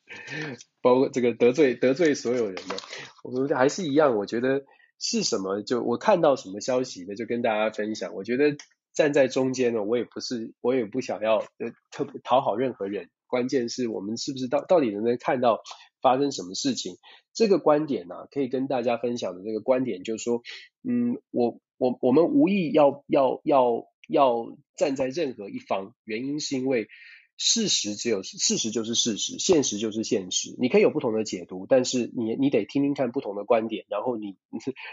[0.80, 2.76] 包括这个得罪得罪所有人的，
[3.22, 4.64] 我们还是一样，我觉得
[4.98, 8.14] 是什么就我看到什么消息呢，就跟大家分享。
[8.14, 8.56] 我觉得。
[8.92, 13.08] 站在中间呢，我也不是，我也不想要呃特讨好任何人。
[13.26, 15.62] 关键是我们是不是到到底能不能看到
[16.02, 16.96] 发生什么事情？
[17.32, 20.42] 这个观点呢、可以跟大家分享的这个观点就是说，
[20.82, 26.88] 嗯，我我我们无意要要要要站在任何一方，原因是因为
[27.42, 30.54] 事实只有事实就是事实，现实就是现实。
[30.58, 34.36] 你可以有不同的解读，但是你你得听听看不同的观点，然后你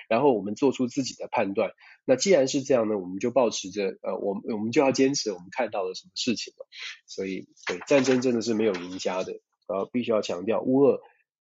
[0.07, 1.71] 然后我们做出自己的判断。
[2.05, 6.65] 那既然是这样呢，我们就保持着呃，我们我们就要坚持我们看到了什么事情了。
[7.05, 9.33] 所以对战争真的是没有赢家的，
[9.67, 11.01] 呃，必须要强调，乌俄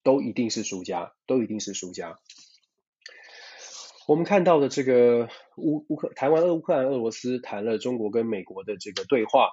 [0.02, 2.18] 都一定是输家，都一定是输家。
[4.08, 5.28] 我们看到的这个
[5.58, 9.50] 乌乌克台湾、乌克兰、俄罗斯谈了中国跟美国的这个对话，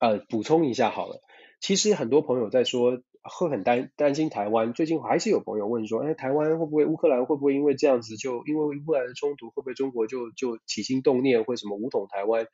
[0.00, 1.22] 呃，补充一下好了。
[1.60, 12.46] 其实很多朋友在说会很担担心台湾，最近还是有朋友问说，哎，台湾会不会乌克兰会不会因为这样子就因为乌克兰的冲突会不会中国就就起心动念或什么武统台湾？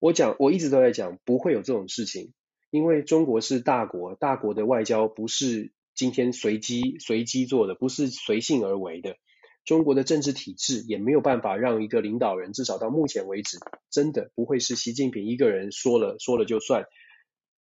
[0.00, 2.32] 我讲我一直都在讲不会有这种事情，
[2.70, 9.16] 因为中国是大国，大国的外交不是今天随机随机做的，不是随性而为的。
[9.64, 13.58] 中国的政治体制也没有办法让一个领导人，至少到目前为止，
[13.90, 16.86] 真的不会是习近平一个人说了说了就算。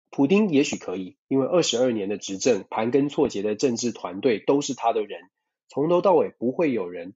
[0.09, 5.21] 普丁也许可以，因为二十二年的执政，盘根错节的政治团队都是他的人，
[5.69, 7.15] 从头到尾不会有人，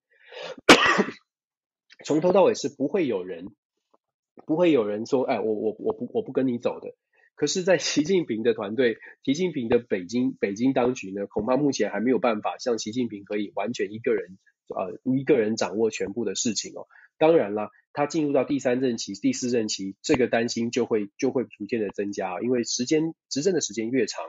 [2.03, 3.55] 从头到尾是不会有人，
[4.47, 6.95] 不会有人说，哎，我我我不我不跟你走的。
[7.35, 14.39] 可是，在习近平的团队，习近平的北京北京当局呢，恐怕目前还没有办法像习近平可以完全一个人。
[14.69, 16.87] 呃，一个人掌握全部的事情哦。
[17.19, 24.23] 当然了，他进入到第三任期、第四任期，这个担心就会就会逐渐的增加，因为时间执政的时间越长，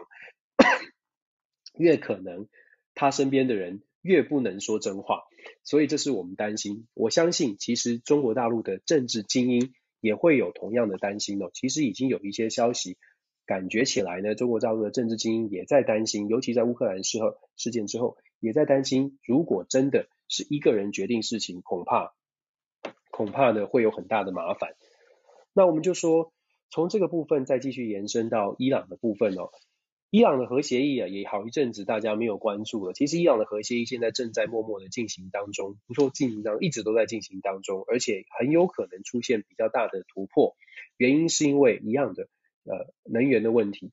[1.76, 2.49] 越可能
[2.95, 5.24] 他身边的人越不能说真话，
[5.64, 6.86] 所以这是我们担心。
[6.95, 11.51] 我相信，其实中国大陆的政治精英也会有同样的担心哦。
[11.53, 12.97] 其实已经有一些消息
[13.45, 20.09] 感觉起来呢，中国大陆的政治精英也在担心，尤其在乌克兰事后事件之后，也在担心，如果真的。
[20.28, 22.14] 是一个人决定事情，恐怕
[23.10, 24.74] 恐怕呢会有很大的麻烦。
[25.52, 26.32] 那我们就说，
[26.70, 29.50] 从这个部分再继续延伸到伊朗的部分哦。
[30.10, 32.94] 伊朗的核协议啊，也好一阵子大家没有关注了。
[32.94, 40.56] 其实伊朗的核协议现在正在默默的进行当中，不说进行当，一直都在进行当中，而且很有可能出现比较大的突破。
[40.96, 42.28] 原因是因为一样的
[42.64, 43.92] 呃能源的问题。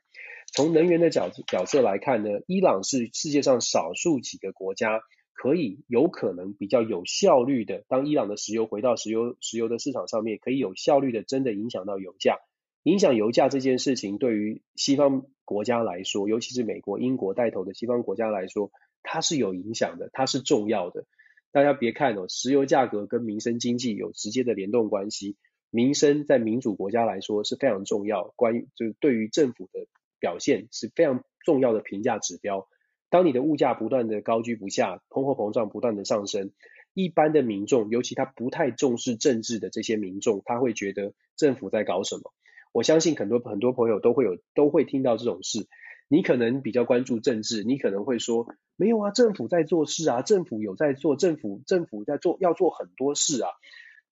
[0.53, 5.01] 从能源的角角色来看呢，伊朗是世界上少数几个国家。
[5.36, 12.39] 可以有可能比较有效率的，当伊朗的石油回到石油石油的市场上面，可以有效率的真的影响到油价。
[12.83, 18.71] 影响油价这件事情，对于西方国家来说，尤其是美国、英国带头的西方国家来说，
[19.03, 21.05] 它是有影响的，它是重要的。
[21.51, 25.36] 大家别看哦，石油价格跟民生经济有直接的联动关系，
[25.69, 29.88] 民生在民主国家来说是非常重要，关于就是对于政府的
[30.19, 32.67] 表现是非常重要的评价指标。
[33.16, 36.51] 当你的物价不断的高居不下，通货膨胀不断的上升，
[36.93, 42.34] 一般的民众，尤其他不太重视政治的这些民众，他会觉得政府在搞什么？
[42.74, 45.66] 我相信很多很多朋友都会有都会听到这种事。
[46.09, 53.47] 你可能比较关注政治，你可能会说没有啊，政府在做事啊，政府有在做，政府政府在做要做很多事啊。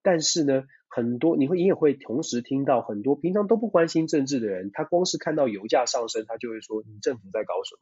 [0.01, 7.81] 但是呢，很多你会你也会同时听到很多平常都不关心政治的人，他光是看到油价上升，他就会说你政府在搞什么？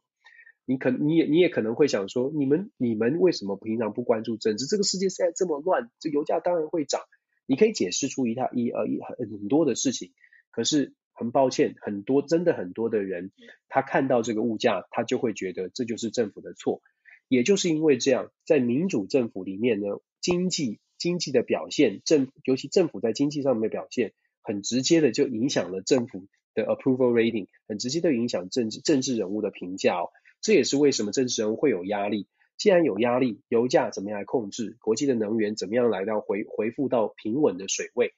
[0.64, 4.66] 你可你也你也可能会想说，你们你们为什么平常不关注政治？
[4.66, 7.02] 这个世界现在这么乱，这油价当然会涨。
[7.46, 10.12] 你可以解释出一套一呃一很多的事情，
[10.52, 13.32] 可是很抱歉，很多真的很多的人，
[13.68, 16.80] 他看到这个物价，他就会觉得这就是政府的错。
[17.28, 19.88] 也就是因为这样，在民主政府里面呢，
[20.20, 30.10] 经济经济的表现，政尤其政府在经济上面的表现，很直接的就影响了政府的 approval rating，很直接的影响政治政治人物的评价哦。
[30.42, 32.28] 这也是为什么政治人物会有压力。
[32.58, 34.76] 既然有压力，油价怎么样来控制？
[34.80, 38.12] 国际的能源怎么样来到回回复到平稳的水位？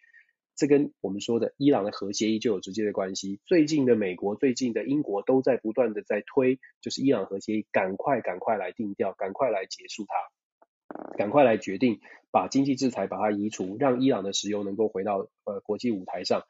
[0.56, 3.40] 这跟我们说的伊朗的核协议就有直接的关系。
[3.44, 12.00] 最近的美国、最近的英国都在不断的在推，就是伊朗核协议，赶快赶快来定调，赶快来结束它，赶快来决定
[12.30, 16.42] 把经济制裁把它移除，让伊朗的石油能够回到呃国际舞台上。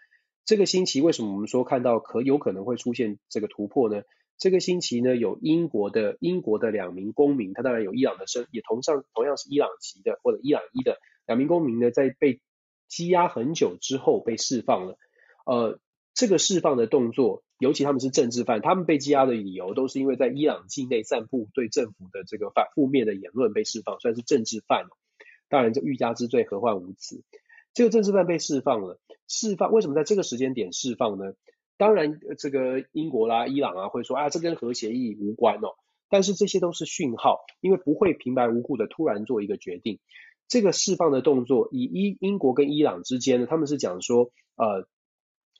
[0.45, 4.03] 这个星期为什么我们说看到可有可能会出现这个突破呢？
[4.37, 12.41] 这个星期呢，有英国的英国的两名公民，他当然有伊朗的身，也同上同样是伊朗籍的或者伊朗裔的两名公民呢，在被
[12.91, 14.99] 羁押很久之后被释放了。
[15.47, 15.79] 呃，
[16.15, 24.87] 这个释放的动作，尤其他们是政治犯，他们被羁押的理由都是因为在伊朗境内散布对政府的这个反负面的言论被释放，算是政治犯。
[25.49, 27.23] 当然，这欲加之罪，何患无辞？
[27.73, 31.35] 这个政治犯被释放了，释放为什么在这个时间点释放呢？
[31.77, 35.75] 当然，这个英国啦、伊朗啊会说啊，这跟核协议无关哦。
[36.09, 39.99] 但是这些都是讯号，因为不会平白无故的突然做一个决定。
[40.47, 44.87] 这个释放的动作，以英英国跟伊朗之间呢，他们是讲说，呃，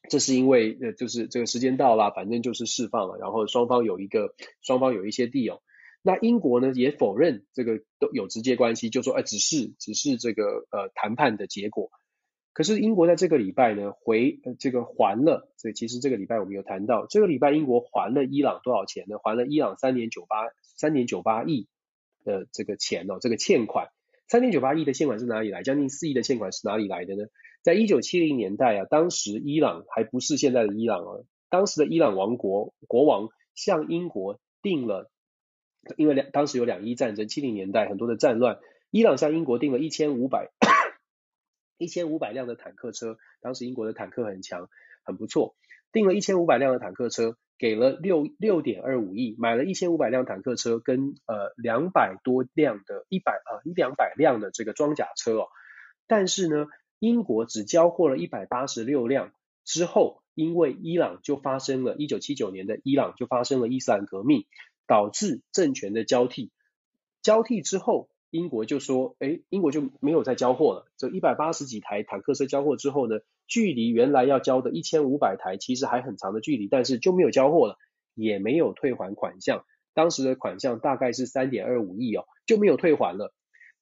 [0.09, 5.61] 这是因为呃，就是这个时间到了，反正就是释放了，然后双方有一个双方有一些 deal。
[6.03, 11.91] 那英国呢也否认这个都有直接关系，就说哎，只是只是这个呃谈判的结果。
[12.55, 19.19] 可是英国在这个礼拜呢回呃这个还了，所以其实这个礼拜我们有谈到，这个礼拜英国还了伊朗多少钱呢？
[19.23, 21.69] 还了伊朗三点九八三点九八亿
[22.25, 23.89] 的这个钱哦，这个欠款。
[24.29, 25.63] 三点九八亿的欠款是哪里来？
[25.63, 27.25] 将近四亿的欠款是哪里来的呢？
[27.63, 35.11] 在一九七零年代啊，当时伊朗还不是现在的伊朗啊，当时的伊朗王国国王向英国订了。
[35.99, 38.59] 因为两当时有两伊战争，七零年代很多的战乱，
[38.91, 40.49] 伊朗向英国订了一千五百
[41.79, 44.69] 一千五百辆的坦克车，当时英国的坦克很强，
[45.05, 45.57] 很不错，
[45.93, 55.49] 订了一千五百辆的坦克车，给了六六点二五亿，买了一千五百辆坦克车跟呃两百多辆的一百呃一两百辆的这个装甲车哦，
[56.07, 56.67] 但是呢，
[56.99, 59.33] 英国只交货了一百八十六辆
[59.65, 64.47] 之后，因为伊朗就发生了一九七九年的伊朗就发生了伊斯兰革命。
[64.87, 66.53] 导致政权的交替，
[67.23, 70.91] 交替之后，英国就说，哎，英国就没有再交货了。
[70.97, 77.79] 这一百八十几台坦克车交货之后呢，距离原来要交的一千五百台其实还很长的距离，但是就没有交货了，
[78.13, 79.65] 也没有退还款项。
[79.95, 83.33] 当时的款项大概是三点二五亿哦，就没有退还了。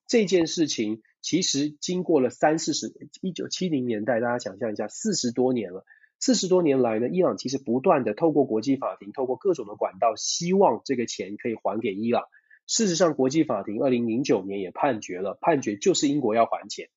[0.07, 2.93] 这件事情其实经过了三四十，
[3.23, 5.87] 一九七零年代，大家想象一下，四十多年了。
[6.21, 12.25] 四十多年来呢，伊朗其实不断的透过国际法庭，透过各种的管道，希望这个钱可以还给伊朗。
[12.67, 16.89] 事实上，国际法庭二零零九年也判决了，判决就是英国要还钱。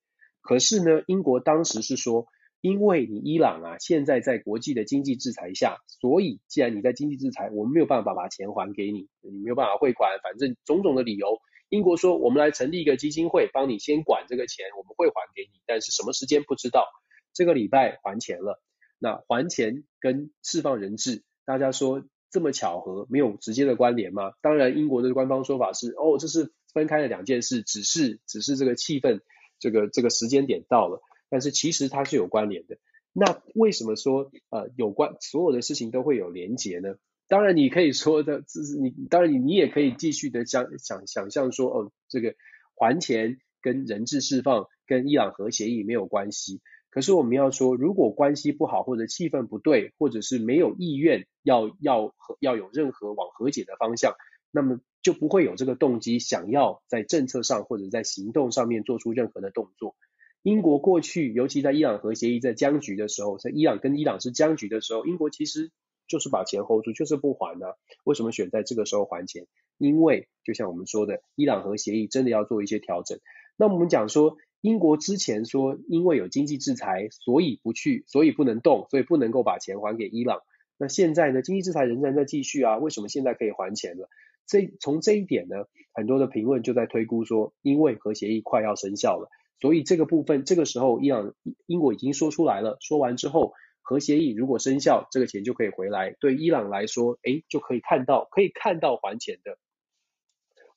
[0.41, 2.27] 可是呢，英国当时是说，
[2.61, 11.39] 因为你伊朗啊，现在在国际的经济制裁下，所以既然你在经济制裁，我们没有办法把钱还给你，你没有办法汇款，反正种种的理由。
[11.69, 16.85] 英国说，我们来成立一个基金会，帮你先管这个钱，我们会还给你，但是什么时间不知道。
[17.33, 18.61] 这个礼拜还钱了。
[18.97, 22.05] 那还钱跟释放人质，大家说
[22.35, 24.33] 这么巧合，没有直接的关联吗？
[24.41, 29.21] 当然，英国的官方说法是，哦，这是分开的两件事，只是只是这个气氛，
[29.57, 32.75] 这个这个时间点到了，但是其实它是有关联的。
[33.13, 36.95] 那为什么说呃有关所有的事情都会有连结呢？
[37.29, 42.35] 当然，你可以说的，这是你当然你你也可以继续的想想想象说，哦，这个
[42.75, 46.59] 还钱跟人质释放跟伊朗核协议没有关系。
[46.95, 54.13] 可是我们要说，如果关系不好，或者气氛不对，或者是没有意愿要要和要有任何往和解的方向，
[54.49, 59.97] 那么就不会有这个动机想要在政策上或者在行动上面做出任何的动作。
[60.41, 65.71] 英国过去，尤其在伊朗核协议在僵局的时候，在伊朗跟伊朗是僵局的时候，英国其实
[66.07, 67.65] 就是把钱 hold 住，就是不还呢、
[68.05, 69.47] 为什么选在这个时候还钱？
[69.77, 73.19] 因为就像我们说的，伊朗核协议真的要做一些调整。
[73.57, 74.37] 那我们讲说。
[74.61, 80.39] 英国之前说，因为有经济制裁，所以不去，所以不能动，所以不能够把钱还给伊朗。
[80.77, 84.09] 那现在呢，经济制裁仍然在继续啊，为什么现在可以还钱了？
[84.47, 89.29] 这从这一点呢，很多的评论就在推估说，因为核协议快要生效了，
[89.61, 91.33] 所以这个部分这个时候，伊朗
[91.67, 99.57] 英国已经说出来了，说完之后，核协议如果生效，这个钱就可以回来，对伊朗来说，诶，就可以看到可以看到还钱的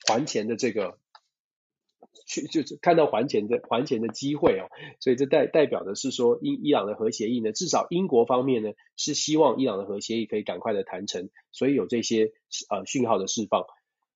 [0.07, 0.99] 还钱的这个。
[2.27, 4.69] 去就是看到还钱的还钱的机会哦，
[5.01, 12.33] 所以这代代表的是说，伊伊朗的核协议呢，至少英国方面呢是希望伊朗的核协议可以赶快的谈成，所以有这些
[12.71, 13.65] 呃讯号的释放。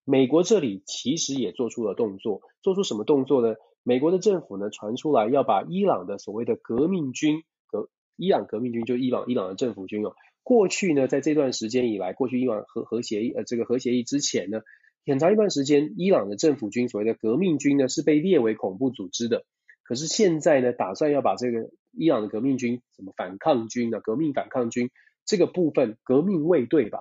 [0.04, 3.54] 美国这里其实也做出了动作，做出什么动作呢？
[3.82, 14.60] 美国的政府呢传出来要把伊朗的所谓的革命军革伊朗革命军就伊朗伊朗的政府军哦，过去呢在这段时间以来，过去伊朗核核协议呃这个核协议之前呢。
[15.06, 19.44] 很长一段时间，伊朗的政府军所谓的革命军呢，是被列为恐怖组织的。
[19.82, 24.90] 可是现在呢，打算要把这个伊朗的革命军，什么反抗军呢，革命反抗军
[25.24, 27.00] 这个部分，革命卫队吧，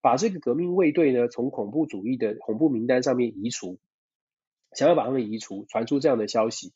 [0.00, 3.78] 把这个革命卫队呢，从恐怖主义的恐怖名单上面移除，
[4.72, 6.72] 想要把他们移除，传出这样的消息，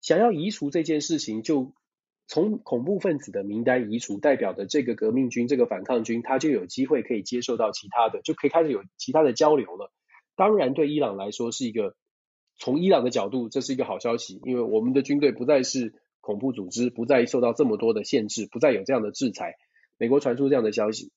[0.00, 1.72] 想要移除这件事情就。
[2.28, 9.92] 从恐怖分子的名单移除，代表的这个革命军、这个反抗军，他就有机会可以接受到其他的，就可以开始有其他的交流了。
[10.34, 11.94] 当然，对伊朗来说是一个，
[12.58, 19.54] 从伊朗的角度，这是一个好消息，因为我们的军队不再是恐怖组织，不再受到这么多的限制，不再有这样的制裁。
[19.96, 21.12] 美国传出这样的消息，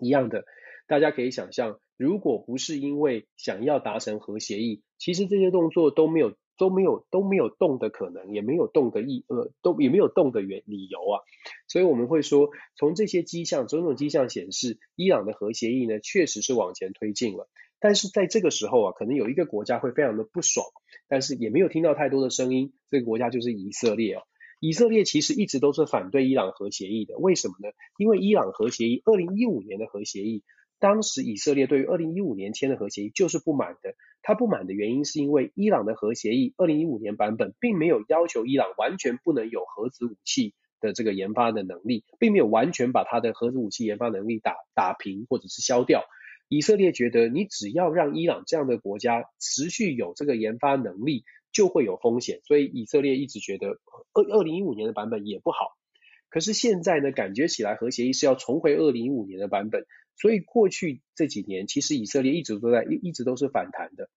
[0.00, 0.44] 一样的，
[0.86, 6.36] 大家可以想象，如果不是因为想要达成核协议，其实这些动作都没有。
[6.60, 11.24] 都没有都没有动的可能，也没有动的意呃，都也没有动的原理由啊，
[11.66, 17.48] 所以我们会说，从这些迹象，种种迹象显示，伊朗的核协议呢，确实是往前推进了。
[17.80, 20.66] 但是在这个时候啊，可能有一个国家会非常的不爽，
[21.08, 24.22] 但是也没有听到太多的声音，这个国家就是以色列哦。
[24.60, 27.72] 以色列其实一直都是反对伊朗核协议的，为什么呢？
[27.96, 30.44] 因为伊朗核协议，二零一五年的核协议，
[30.80, 33.94] 当时以色列对于二零一五年签的核协议就是不满的。
[34.22, 46.04] 他不满的原因是因为伊朗的核协议二零一五年版本并没有要求伊朗完全不能有核子武器的这个研发的能力，并没有完全把他的核子武器研发能力打打平或者是消掉。
[46.48, 53.78] 以色列觉得你只要让伊朗这样的国家持续有这个研发能力，就会有风险，所以以色列一直觉得
[54.14, 55.76] 二二零一五年的版本也不好。
[56.30, 59.84] 可是现在呢，感觉起来核协议是要重回二零一五年的版本，
[60.16, 64.08] 所以过去这几年其实以色列一直都在一一直都是反弹的，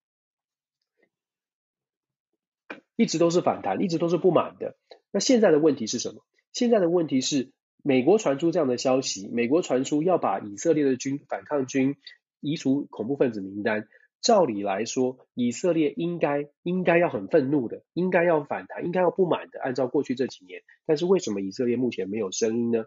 [2.95, 4.77] 一直都是反弹，一直都是不满的。
[5.11, 6.23] 那现在的问题是什么？
[6.53, 7.51] 现在的问题是
[7.83, 11.97] 美国传出这样的消息，美国传出要把以色列的军反抗军
[12.39, 13.87] 移除恐怖分子名单。
[14.23, 19.59] 照理来说，以色列应该应该要很愤怒的，应该要反弹，应该要不满的。
[19.59, 22.85] 按照过去这几年，但是为什么以色列目前没有声音呢？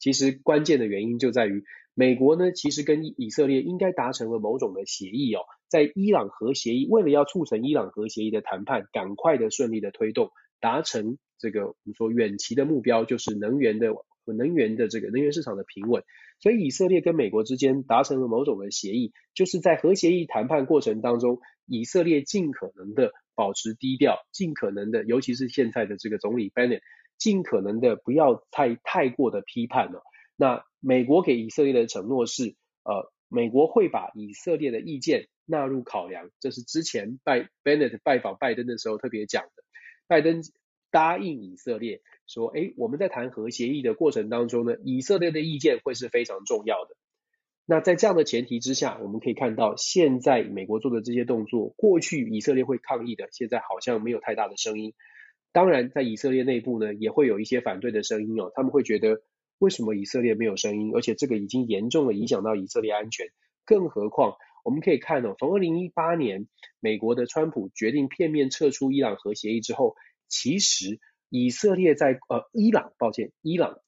[0.00, 1.62] 其实关键的原因就在于，
[1.94, 13.94] 美国呢，其实跟以色列应该达成了某种的协议哦，在伊朗核协议，为了要促成伊朗核协议的谈判，赶快的顺利的推动，达成这个我们说远期的目标，就是能源的
[14.26, 16.04] 能源的这个能源市场的平稳。
[16.38, 26.80] 所以以色列跟美国之间达成了某种的协议，就是在核协议谈判过程当中，以色列尽可能的保持低调，尽可能的，尤其是现在的这个总理 Bennett，
[27.16, 30.02] 尽可能的不要太太过的批判了。
[30.36, 32.54] 那美国给以色列的承诺是，
[32.84, 39.64] 呃，美国会把以色列的意见纳入考量，这是之前拜 Bennett 拜访拜登的时候特别讲的，
[40.06, 40.42] 拜登。
[40.94, 46.96] 答应以色列说，诶，我们在谈核协议的过程当中呢，以色列的意见会是非常重要的。
[47.66, 54.94] 那在这样的前提之下，我们可以看到，现在美国做的这些动作，过去以色列会抗议的，现在好像没有太大的声音。
[55.52, 59.22] 当然，在以色列内部呢，也会有一些反对的声音哦，他们会觉得，
[59.58, 60.92] 为什么以色列没有声音？
[60.94, 63.26] 而且这个已经严重的影响到以色列安全。
[63.64, 66.48] 更何况，我们可以看哦，从二零一八年
[66.80, 69.96] 美国的川普决定片面撤出伊朗核协议之后。
[70.34, 70.98] 其实
[71.34, 73.78] 以色列在呃伊朗，抱歉，伊朗，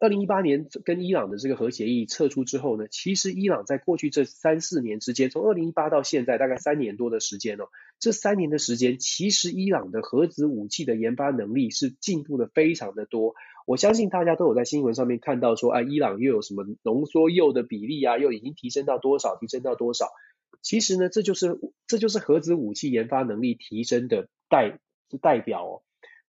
[0.00, 7.66] 二零一八年跟伊朗的这个核协议撤出之后呢，其实伊朗在过去这三四年之间，从二零一八到现在大概三年多的时间哦，
[8.00, 13.36] 这三年的时间，其实伊朗的核子武器的研发能力是进步的非常的多。
[13.64, 20.08] 我相信大家都有在新闻上面看到说，啊，伊朗又有什么浓缩铀的比例啊，又已经提升到多少，提升到多少。
[20.62, 24.80] 其实呢，这就是这就是核子武器研发能力提升的代。
[25.10, 25.82] 是代表哦，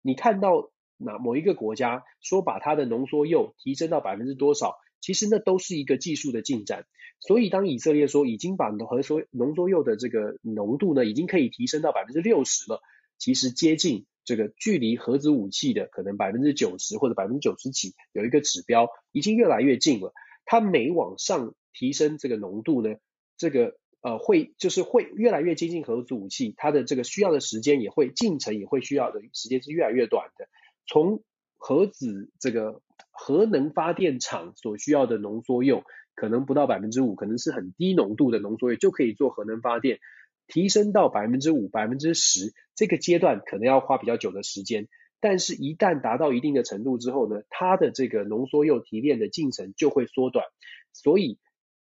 [0.07, 6.85] 你看到哪某一个国家说把它的浓缩铀提升到百分之多少，其实那都是一个技术的进展。
[7.21, 12.83] 所以当以色列说已经把核缩浓缩铀的这个浓度呢，已经可以提升到百分之六十了，
[13.17, 20.13] 其实接近这个距离核子武器的可能百分之九十或者百分之九十几有一个指标，已经越来越近了。
[20.45, 22.97] 它每往上提升这个浓度呢，
[23.39, 23.79] 这个。
[24.05, 30.47] 呃，会就是会越来越接近核子武器，它的这个需要的时间也会进程也会需要的时间是越来越短的。
[30.87, 31.23] 从
[31.57, 35.85] 核子这个核能发电厂所需要的浓缩铀，
[36.15, 40.01] 可能不到百分之五，可能是很低浓度的浓缩铀就可以做核能发电，
[40.49, 44.87] 提升到百分之五、百分之十，这个阶段可能要花比较久的时间。
[45.19, 50.45] 但是，一旦达到一定的程度之后呢，它的这个浓缩铀提炼的进程就会缩短，
[50.93, 51.39] 所以。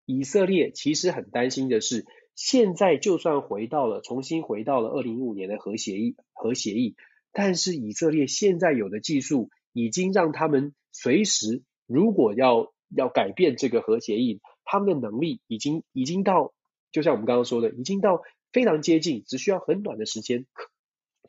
[0.06, 6.95] 以色列其实很担心的是，现在就算回到了，重新回到了二零一五年的核协议，核协议，
[7.32, 16.54] 但是以色列现在有的技术已经让他们随时，如果要要改变这个核协议，他们的能力已经已经到，
[16.91, 18.22] 就像我们刚刚说的，已经到
[18.52, 20.70] 非常接近，只需要很短的时间，可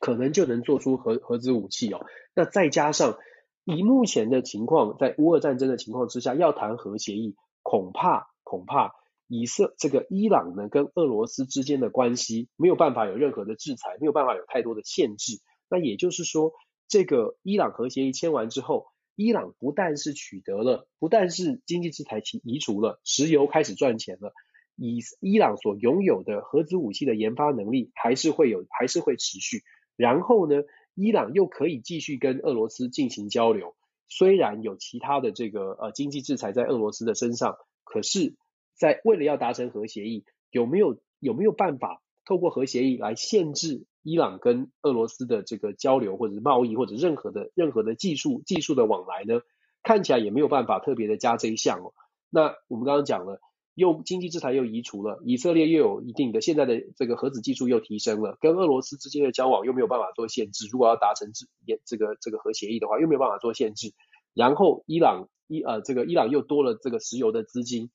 [0.00, 2.04] 可能就能做出核核子武器哦。
[2.34, 3.18] 那再加上
[3.64, 8.31] 以目前的情况，在乌俄战争的情况之下，要谈核协议，恐怕。
[8.52, 8.92] 恐怕
[9.28, 15.40] 以色这个伊朗呢，跟俄罗斯之间的关系没有办法有任何的制裁，没有办法有太多的限制。
[15.70, 16.52] 那也就是说，
[16.86, 24.34] 这个伊朗核协议签完之后，伊朗不但是取得了，不但是经济制裁其移除了，石油开始赚钱了，
[24.76, 29.62] 以伊朗所拥有的核子武器的研发能力还是会有，还是会持续。
[29.96, 30.56] 然后呢，
[30.94, 33.74] 伊朗又可以继续跟俄罗斯进行交流，
[34.08, 38.36] 虽然有其他的这个呃经济制裁在俄罗斯的身上，可是。
[38.74, 49.40] 在为了要达成核协议，有没有有没有办法透过核协议来限制伊朗跟俄罗斯的这个交流，或者是贸易，或者任何的任何的技术技术的往来呢？
[49.82, 51.92] 看起来也没有办法特别的加这一项哦。
[52.30, 53.40] 那我们刚刚讲了，
[53.74, 60.68] 又经济制裁又移除了，以色列又有一定的现在的这个核子技术又提升了，跟俄罗斯之间的交往又没有办法做限制。
[60.70, 63.92] 如果要达成这这个这个核协议的话，又没有办法做限制。
[64.34, 67.90] 然后伊朗伊呃这个伊朗又多了这个石油的资金，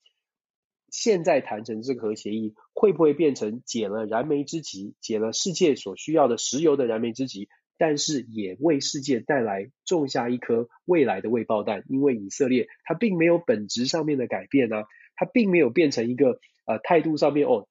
[0.90, 7.50] 现在谈成这个核协议，会不会变成解了燃眉之急，解了世界所需要的石油的燃眉之急？
[7.78, 14.86] 但是也为世界带来种下一颗未来的未爆弹，因为以色列它并没有本质上面的改变啊。
[15.20, 17.68] 它并没有变成一个呃态度上面哦，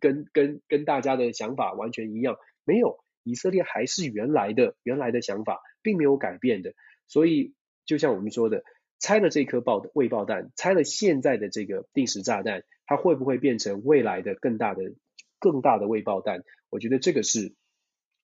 [0.00, 6.74] 跟跟跟大家的想法完全一样，没有，以色列还是原来的原来的想法，并没有改变的。
[7.06, 7.54] 所以
[7.86, 8.64] 就像我们说的，
[8.98, 14.82] 拆了这颗爆的未爆弹，拆了现在的这个定时炸弹，它会不会变成未来的更大的
[15.38, 16.42] 更大的未爆弹？
[16.70, 17.54] 我觉得这个是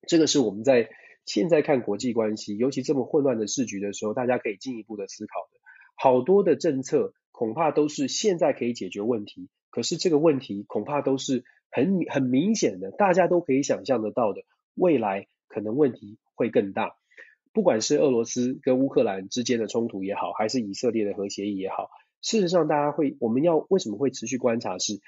[0.07, 0.91] 这个是我们在
[1.25, 5.61] 现在看国际关系，尤其这么混乱的时局的时候，大家可以进一步的思考的。
[5.97, 7.13] 好多的政策。
[7.37, 14.43] 恐怕都是现在可以解决问题，可是这个问题恐怕都是很很明显的，大家都可以想象得到的，
[14.77, 16.95] 未来可能问题会更大。
[17.55, 21.89] 不管是俄罗斯跟乌克兰之间的冲突也好，还是以色列的核协议也好，
[22.21, 25.01] 事实上大家会，我们要为什么会持续观察是，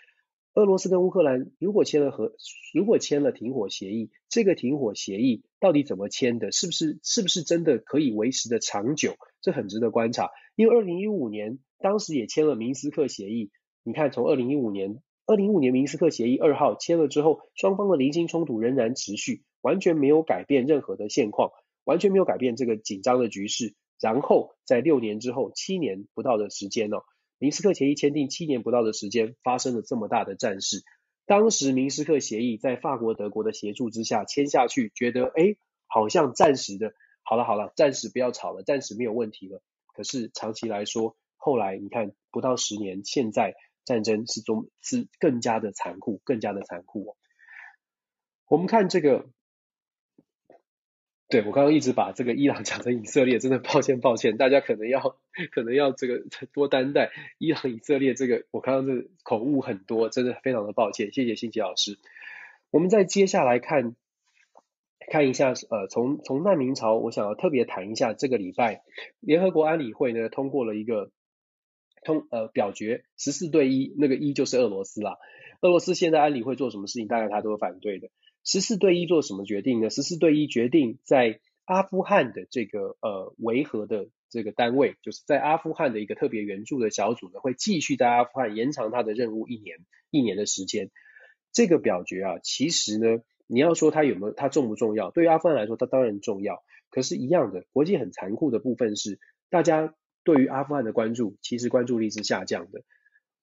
[0.54, 2.32] 俄罗斯跟乌克兰如果签了核，
[2.72, 6.52] 如果签了停火协议，这个停火协议到底怎么签的？
[6.52, 9.16] 是不是是不是真的可以维持的长久？
[9.42, 11.58] 这很值得观察，因为二零一五年。
[11.78, 13.50] 当时也签了明斯克协议，
[13.84, 14.96] 你看从二零一五年，
[15.26, 21.50] 二零一五年明斯克协议二号签了之后，双方的零星冲突仍然持续，完全没有改变任何的现况，
[21.86, 23.74] 完全没有改变这个紧张的局势。
[23.98, 26.98] 然后在六年之后，七年不到的时间哦，
[27.38, 30.82] 明斯克协议签订七年不到的时间，发生了这么大的战事。
[31.24, 35.56] 当时明斯克协议在法国、德国的协助之下签下去，觉得哎，
[35.86, 36.92] 好像暂时的，
[37.22, 39.62] 好了好了，暂时不要吵了，暂时没有问题了。
[39.94, 43.54] 可是长期来说，后来你看，不到十年，现在
[43.84, 47.16] 战争是中是更加的残酷，更加的残酷哦。
[48.46, 49.26] 我们看这个，
[51.28, 55.16] 对，我刚刚一直把这个伊朗讲成以色列，真的抱歉抱歉，大家可能要
[55.50, 56.22] 可能要这个
[56.52, 57.10] 多担待。
[57.38, 61.98] 伊朗以色列这个，我刚刚这口误很多，真的非常的抱歉，谢谢信奇老师。
[62.70, 63.96] 我们再接下来看。
[65.08, 68.82] 看一下，呃，从从难民潮，我想要特别谈一下，这个礼拜
[69.20, 71.12] 联合国安理会呢通过了一个
[72.02, 75.16] 通呃表决，十四对一，那个一就是俄罗斯啦。
[75.60, 78.08] 俄罗斯现在安理会做什么事情，大概他都有反对的。
[78.46, 79.90] 十四对一做什么决定呢？
[79.90, 89.78] 十四对一决定在阿富汗的这个呃维和的这个单位，就是在阿富汗的一个特别援助的小组呢，会继续在阿富汗延长他的任务一年
[90.10, 90.90] 一年的时间。
[91.52, 93.22] 这个表决啊，其实呢。
[93.48, 95.12] 你要说它有没有，它重不重要？
[95.12, 96.64] 对于阿富汗来说，它当然重要。
[96.90, 99.20] 可是，一样的，国际很残酷的部分是，
[99.50, 99.94] 大家
[100.24, 102.82] 对于阿富汗的关注，其实关注力是下降的。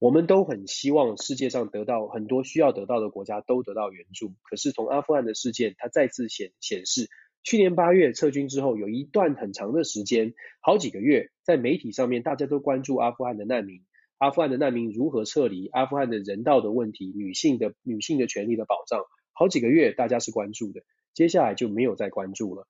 [0.03, 4.33] 我们都很希望世界上得到很多需要得到的国家都得到援助。
[4.43, 7.07] 可是，从阿富汗的事件，它再次显显示，
[7.41, 13.79] 去年八月撤军之后，有一段很长的时间，好几个月，在媒体上面大家都关注阿富汗的难民，
[14.17, 19.05] 阿富汗的难民如何撤离，阿富汗的人道的问题，女性的女性的权利的保障。
[19.31, 20.81] 好几个月，大家是关注的，
[21.13, 22.67] 接下来就没有再关注了。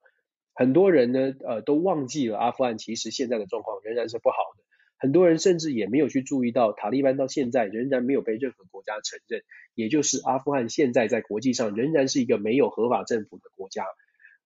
[0.53, 4.62] 很多人呢，呃，都忘记了阿富汗其实现在的状况仍然是不好的。
[5.03, 9.41] 很多人甚至也没有去注意到，塔利班到现在仍然没有被任何国家承认，
[9.75, 13.83] 也就是阿富汗现在在国际上仍然是一个没有合法政府的国家。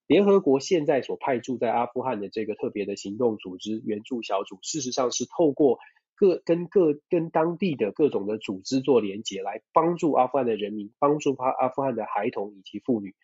[0.08, 5.78] 联合国现在所派驻在阿富汗的这个特别的行动组织援助小组，事实上是透过。
[6.20, 13.14] 各跟各跟当地的各种的组织做连结，来帮助阿富汗的人民，帮助阿阿富汗的孩童以及妇女。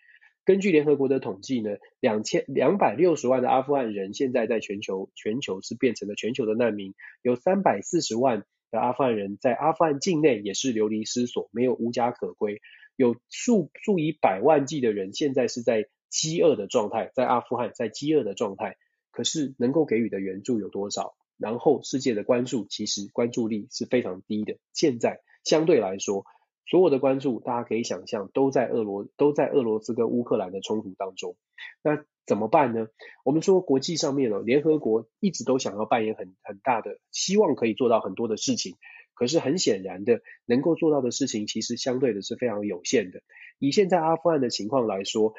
[0.44, 12.60] 根据联合国的统计呢，两千两百六十万的阿富汗人现在在全球全球是变成了全球的难民，有三百四十万的阿富汗人在阿富汗境内也是流离失所，没有无家可归，
[12.96, 18.76] 有数数以百万计的人现在是在饥饿的状态，在阿富汗在饥饿的状态，
[19.10, 21.14] 可是能够给予的援助有多少？
[21.38, 24.58] 然后世界的关注其实关注力是非常低的。
[24.72, 26.24] 现在相对来说，
[26.66, 31.36] 所有的关注大家可以想象都在俄罗都在俄罗斯跟乌克兰的冲突当中。
[31.82, 32.88] 那怎么办呢？
[33.24, 38.76] 我们说国际上面呢，联合国一直都想要扮演很很大的，希望可以做到很多的事情。
[39.14, 43.20] 可是很显然的，能够做到的事情其实相对的是非常有限的。
[43.58, 45.34] 以现在阿富汗的情况来说。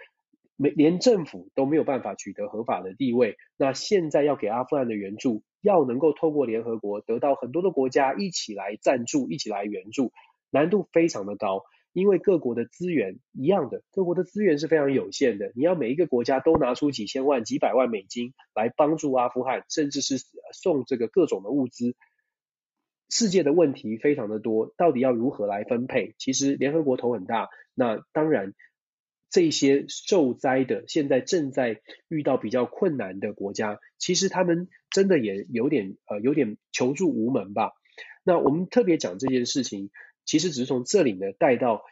[0.58, 10.14] 没连政府都没有办法取得合法的地位，那现在要给阿富汗的援助，要能够透过联合国得到很多的国家一起来赞助，一起来援助，
[10.56, 20.16] 难度非常的高，因为各国的资源一样的，各国的资源是非常有限的，你要每一个国家都拿出几千万、几百万美金来帮助阿富汗，甚至是
[20.54, 21.94] 送这个各种的物资，
[23.10, 26.16] 世界的问题非常的多，到底要如何来分配？
[26.18, 28.54] 其实联合国头很大，那当然
[29.30, 37.74] 这些受灾的现在正在遇到比较困难的国家，其实他们真的也有点呃有点求助无门吧。
[38.24, 39.92] 那我们特别讲这件事情，
[40.26, 41.84] 其实只是从这里呢带到，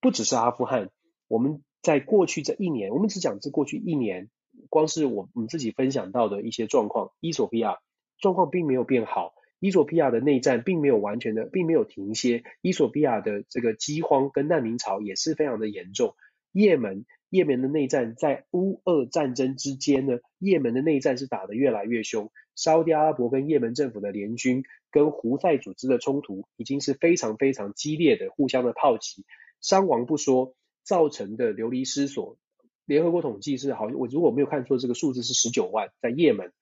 [0.00, 0.90] 不只是阿富汗，
[1.28, 4.30] 我们在过去这一年，我们只讲这过去一年，
[4.68, 7.78] 光是我们自己分享到的一些状况，伊索比亚
[8.18, 9.34] 状况并没有变好。
[9.60, 12.44] 伊索比亚的内战并没有完全的，并没有停歇。
[12.60, 16.14] 伊索比亚的这个饥荒跟难民潮也是非常的严重。
[16.52, 22.30] 也门，也门的内战在乌俄战争之间呢，也门的内战是打得越来越凶。
[22.56, 29.24] 沙乌地阿拉伯跟也门政府的联军跟胡塞组织的冲突已经是非常非常激烈的，互相的炮击，
[29.60, 32.36] 伤亡不说，造成的流离失所，
[32.84, 36.52] 联合国统计是好，我如果没有看错，这个数字是十九万，在也门。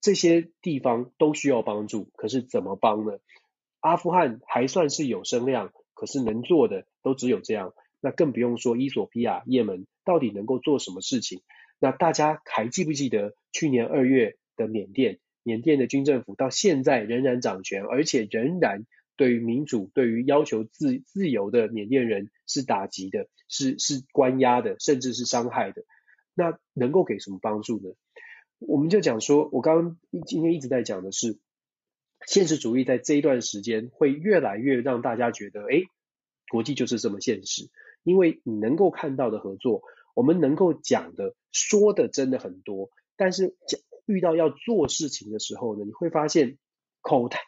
[0.00, 3.18] 这些地方都需要帮助，可是怎么帮呢？
[3.80, 11.40] 阿富汗还算是有声量，可是能做的都只有这样，那更不用说伊索比亚、也门到底能够做什么事情？
[11.78, 15.18] 那大家还记不记得去年二月的缅甸？
[15.42, 18.86] 缅甸的军政府到现在仍然掌权，而且仍然
[19.16, 25.84] 对于民主、对于要求自自由的缅甸人是打击的，是是关押的，甚至是伤害的。
[26.34, 27.90] 那能够给什么帮助呢？
[28.58, 31.38] 我们就讲说，我刚刚今天一直在讲的是，
[32.26, 35.82] 现实主义在这一段时间会越来越让大家觉得，哎，
[36.48, 37.68] 国际就是这么现实。
[38.02, 39.82] 因为你能够看到的合作，
[40.14, 46.58] 我们能够讲的、说的真的很多，但是讲遇到要做事情的时候呢，你会发现
[47.00, 47.38] 口袋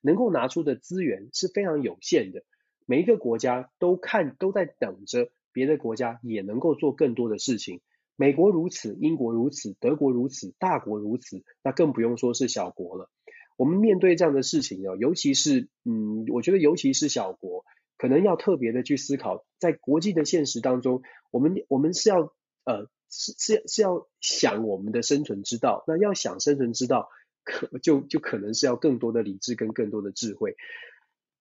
[0.00, 2.42] 能够拿出的资源是非常有限的。
[2.86, 7.80] 每一个国家都看都在等着别的国家也能够做更多的事情。
[8.16, 13.08] 美国如此，英国如此，德国如此，大国如此，那更不用说是小国了。
[13.56, 17.64] 我们面对这样的事情哦，尤其是，嗯，我觉得尤其是小国，
[17.96, 25.84] 可能要特别的去思考，在国际的现实当中，我们我们是要呃是是是要想我们的生存之道。
[25.86, 27.10] 那要想生存之道，
[27.44, 30.56] 可就就可能是要更多的理智跟更多的智慧。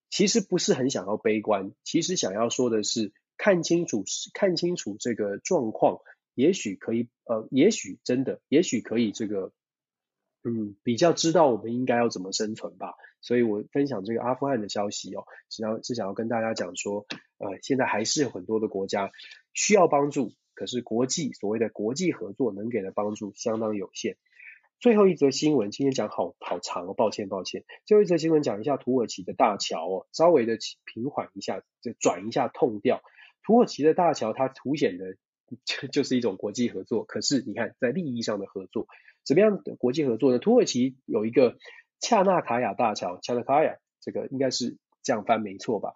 [0.10, 6.00] 其实不是很想要悲观，其实想要说的是，看清楚看清楚这个状况。
[6.36, 9.52] 也许可以，呃，也许真的，也许可以这个，
[10.42, 12.94] 嗯，比较知道我们应该要怎么生存吧。
[13.20, 17.06] 所以我分享这个阿富汗的消息哦，是要是想要跟大家讲说，
[17.40, 19.12] 呃，现在还是有很多的国家
[19.54, 24.18] 需要帮助，可是国际所谓的国际合作能给的帮助相当有限。
[24.82, 27.64] 最后一则新闻，今天讲好好长哦，抱歉抱歉。
[27.86, 33.02] 最后一则新闻讲一下土耳其的大桥哦，稍微的平缓一下，就转一下痛调。
[33.42, 35.16] 土耳其的大桥它凸显的。
[35.66, 38.86] 就就是一种国际合作，可是你看，在利益上的合作，
[39.26, 40.38] 怎么样的国际合作呢？
[40.38, 41.58] 土耳其有一个
[42.00, 45.96] 恰纳卡雅大桥，恰纳卡雅这个应该是这样翻没错吧？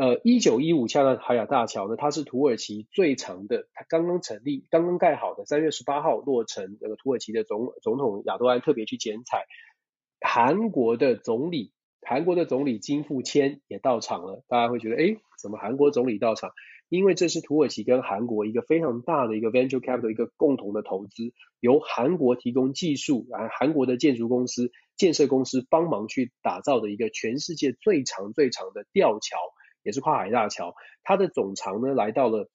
[0.00, 6.78] 呃，一九一五恰纳海雅大桥呢，它是土耳其最长的，它刚刚成立、刚刚盖好的，三月十八号落成。
[6.80, 9.44] 那个土耳其的总总统亚多安特别去剪彩，
[10.22, 14.42] 韩国的总理，韩国的总理金富谦也到场了。
[14.48, 16.52] 大家会觉得，哎，怎么韩国总理到场？
[16.88, 29.36] 因为这是土耳其跟韩国一个非常大的一个 venture capital 一个共同的投资，由韩国提供技术，啊，韩国的建筑公司、建设公司帮忙去打造的一个全世界最长最长的吊桥，
[29.82, 32.50] 也是跨海大桥，它的总长呢来到了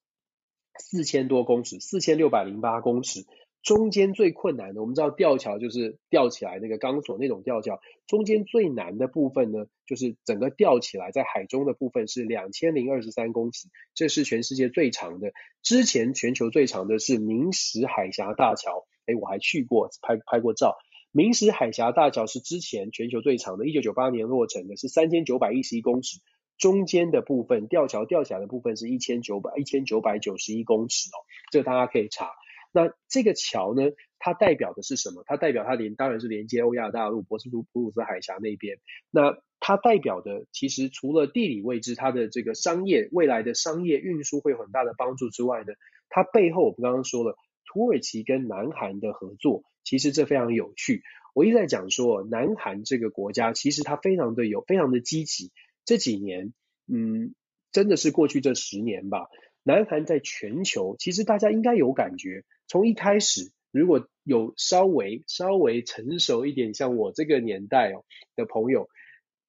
[0.79, 3.25] 四千多公尺，四千六百零八公尺。
[3.63, 15.31] 中间最困难的，我们知道吊桥就是吊起来那个钢索那种吊桥，中间最难的部分呢，就是整个吊起来在海中的部分是两千零二十三公尺，这是全世界最长的。
[15.63, 20.77] 之前全球最长的是明石海峡大桥，诶，我还去过，拍拍过照。
[21.11, 26.19] 明石海峡大桥是之前全球最长的，一九九八年落成的，是三千九百一十一公尺，
[26.57, 31.17] 中间的部分吊桥吊起来的部分是一千九百一千九百九十一公尺哦，
[31.51, 32.31] 这个大家可以查。
[32.71, 33.83] 那这个桥呢，
[34.19, 35.23] 它代表的是什么？
[35.25, 38.79] 它代表它连当然是连接欧亚大陆、博斯普鲁斯海峡那边。
[39.11, 45.73] 那它代表的其实除了地理位置，它的这个商业未来的商业运输会有很大的帮助之外呢，
[46.09, 51.01] 它背后我们刚刚说了，土耳其跟南韩的合作，其实这非常有趣。
[51.33, 55.51] 我一直在讲说，南韩这个国家其实它非常的有非常的积极。
[55.85, 56.53] 这几年，
[56.87, 57.33] 嗯，
[57.71, 59.27] 真的是过去这十年吧。
[59.63, 62.43] 南韩在全球，其实大家应该有感觉。
[62.67, 68.03] 从一开始，如果有稍微稍微成熟一点，像我这个年代哦
[68.35, 68.89] 的朋友，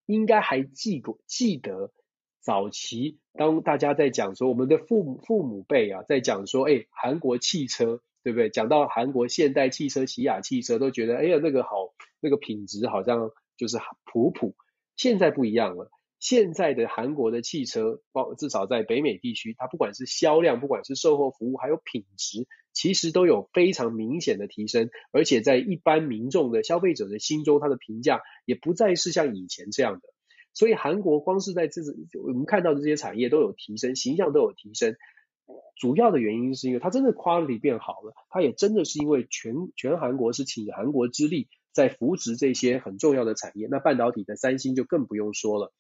[0.07, 1.93] 应该还记过记得
[2.41, 8.49] 早期，当大家在讲说我们的父母父母辈啊，在讲说，哎，韩国汽车，对不对？
[8.51, 14.55] 讲到韩国现代汽车、起亚汽车，都觉得，哎呀，那个好，那个品质好像就是普普。
[14.97, 30.01] 现在不一样了，现在的韩国的汽车，包至少在北美地区，它不管是销量，不管是售后服务，还有品质，其实都有非常明显的提升，而且在一般民众的消费者的心中，它的评价也不再是像以前这样的。
[30.55, 31.83] 所以韩国光是在这
[32.23, 34.97] 我们看到的这些产业都有提升，形象都有提升。
[35.79, 43.69] 主要的原因是因为它真的 quality 变好了，它也真的是因为全全韩国是倾韩国之力在扶植这些很重要的产业。
[43.71, 45.73] 那半导体的三星就更不用说了。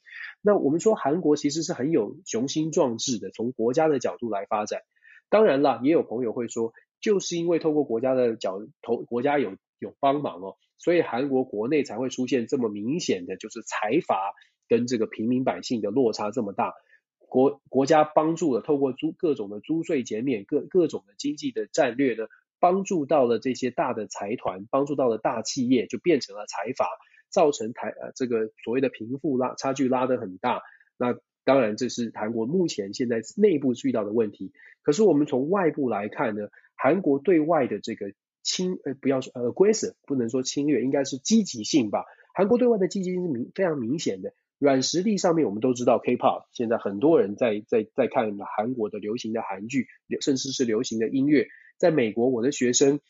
[0.42, 4.82] 那我们说韩国其实是很有雄心壮志的，从国家的角度来发展。
[5.30, 14.34] 当然了，也有朋友会说，就是因为透过国家的角投国家有有帮忙哦，所以韩国国内才会出现这么明显的就是财阀
[14.68, 16.74] 跟这个平民百姓的落差这么大。
[17.18, 22.26] 国国家帮助了，透过租各种的租税减免，各各种的经济的战略呢，
[22.60, 26.86] 帮助到了这些大的财团，帮助到了大企业，就变成了财阀，
[27.30, 30.62] 造成台呃这个所谓的贫富拉差距拉得很大。
[30.96, 34.52] 那当然这是韩国目前现在内部遇到的问题。
[34.82, 38.12] 可是我们从外部来看呢，韩国对外的这个
[38.42, 42.04] 侵呃不要说呃 aggressive 不能说侵略，应该是积极性吧。
[42.34, 44.32] 韩国对外的积极性是明非常明显的。
[44.58, 49.86] 软实力上面，我们都知道 K-pop，现在很多人在在在看韩国的流行的韩剧，
[50.22, 51.46] 甚至是流行的音乐。
[51.78, 53.00] 在美国，我的学生，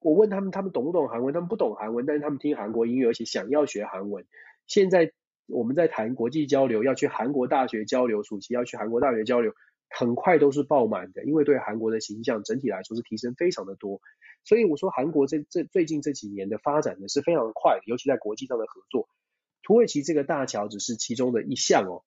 [0.00, 1.34] 我问他们，他们懂不懂韩文？
[1.34, 4.24] 他们不懂韩文，但是他们听韩国音乐，而且想要学韩文。
[4.66, 5.12] 现在
[5.46, 9.52] 我们在谈国际交流，要去韩国大学交流，暑期要去韩国大学交流，
[9.90, 14.00] 很快都是爆满的，因为对韩国的形象整体来说是提升非常的多。
[14.44, 19.08] 所以我说，韩国这这最近这几年的发展呢是非常快，尤其在国际上的合作。
[19.62, 22.02] 土耳其这个大桥只是其中的一项哦。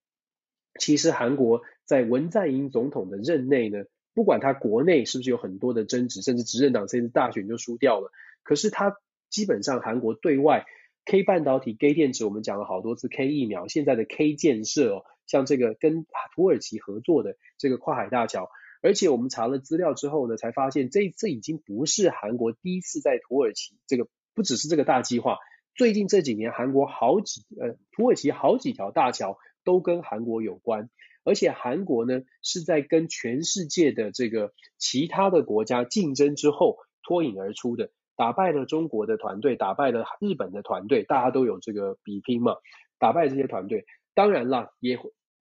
[0.77, 3.85] 其实韩国在文在寅总统的任内呢，
[4.15, 8.11] 不管他国内是不是有很多的争执，甚至执政党这次大选就输掉了，
[8.41, 8.95] 可是他
[9.29, 10.65] 基本上韩国对外
[11.05, 18.49] K 半导体、K 电池，我们讲了好多次 K 疫苗，现在的 K 建设哦，像这个跟土耳其合作的这个跨海大桥，
[18.81, 25.37] 而且我们查了资料之后呢，才发现这这已经不是韩国第一次在土耳其这个，不只是这个大计划。
[25.75, 30.89] 最近这几年，韩国好几呃，土耳其好几条大桥都跟韩国有关，
[31.25, 42.55] 而且韩国呢是在跟全世界的这个其他的国家竞争之后脱颖而出的，打败了中国的团队，打败了日本的团队，大家都有这个比拼嘛，
[42.99, 43.85] 打败这些团队。
[44.13, 44.97] 当然了，也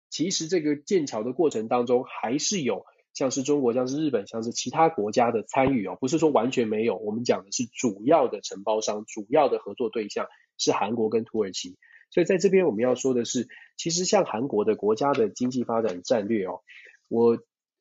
[0.09, 2.87] 其实这个建桥的过程当中还是有。
[3.15, 6.97] 像是中国，像是日本，像是其他国家的参与哦，不是说完全没有。
[6.97, 11.77] 我们讲的是主要的承包商，主要的合作对象是韩国跟土耳其。
[12.13, 16.61] 所以在这边我们要说的是，其实像韩国的国家的经济发展战略哦，
[17.09, 17.39] 我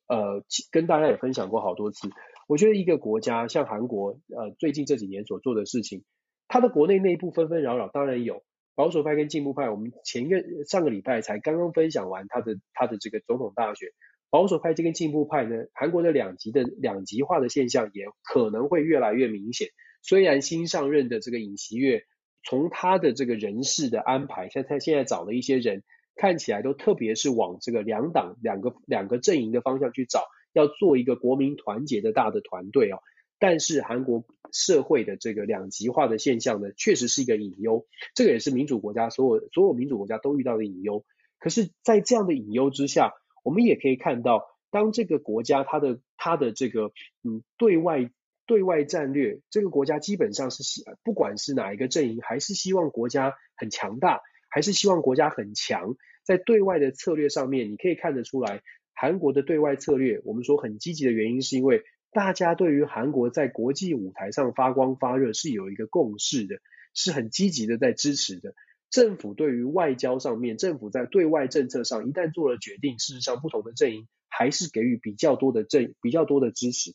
[0.08, 2.08] 呃跟大家也分享过好多次。
[2.48, 6.02] 我觉得一个国家像韩国，呃最近这几年所做的事情，
[6.48, 8.42] 它的国内内部纷纷扰扰，当然有
[8.74, 9.70] 保守派跟进步派。
[9.70, 13.90] 我们前个上个礼拜才刚刚分享完他的他的这个总统大选。
[14.30, 19.68] 保守派这跟进步派呢，韩国的两极的两极化的现象也可能会越来越明显。
[20.00, 22.06] 虽然新上任的这个尹锡悦，
[22.44, 25.82] 从他的这个人事的安排，像他现在找了一些人，
[26.16, 32.98] 看起来都特别是往这个两党两个两个阵营的方向去找，要做一个国民团结的大的团队哦。
[33.38, 37.86] 但是韩国社会的这个两极化的现象呢，确实是一个隐忧。
[38.14, 41.04] 这个也是民主国家所有所有民主国家都遇到的隐忧。
[41.40, 46.92] 可是，在这样的隐忧之下，我们也可以看到，当这个国家它的它的这个
[47.24, 48.10] 嗯对外
[48.46, 54.20] 对外战略，这个国家基本上是希不管是哪一个阵营，还是希望国家很强大，
[54.50, 58.62] 还是希望国家很强，在对外的策略上面，你可以看得出来，
[58.94, 66.56] 韩国的对外策略，我们说很积极的原因，是因为大家对于韩国在国际舞台上发光发热是有一个共识的，
[66.94, 68.54] 是很积极的在支持的。
[68.90, 76.92] 政府对于外交上面，政府在对外政策上一旦做了决定，事实上不同的阵营还是给予比较多的政比较多的支持。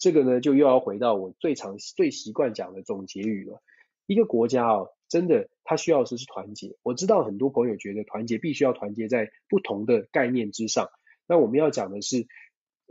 [0.00, 3.62] 这个呢，就又要回到我最常最习惯讲的总结语了。
[4.06, 6.76] 一个国家啊，真的它需要的是团结。
[6.82, 10.88] 我知道很多朋友觉得团结必须要团结在不同的概念之上。
[11.28, 12.26] 那我们要讲的是。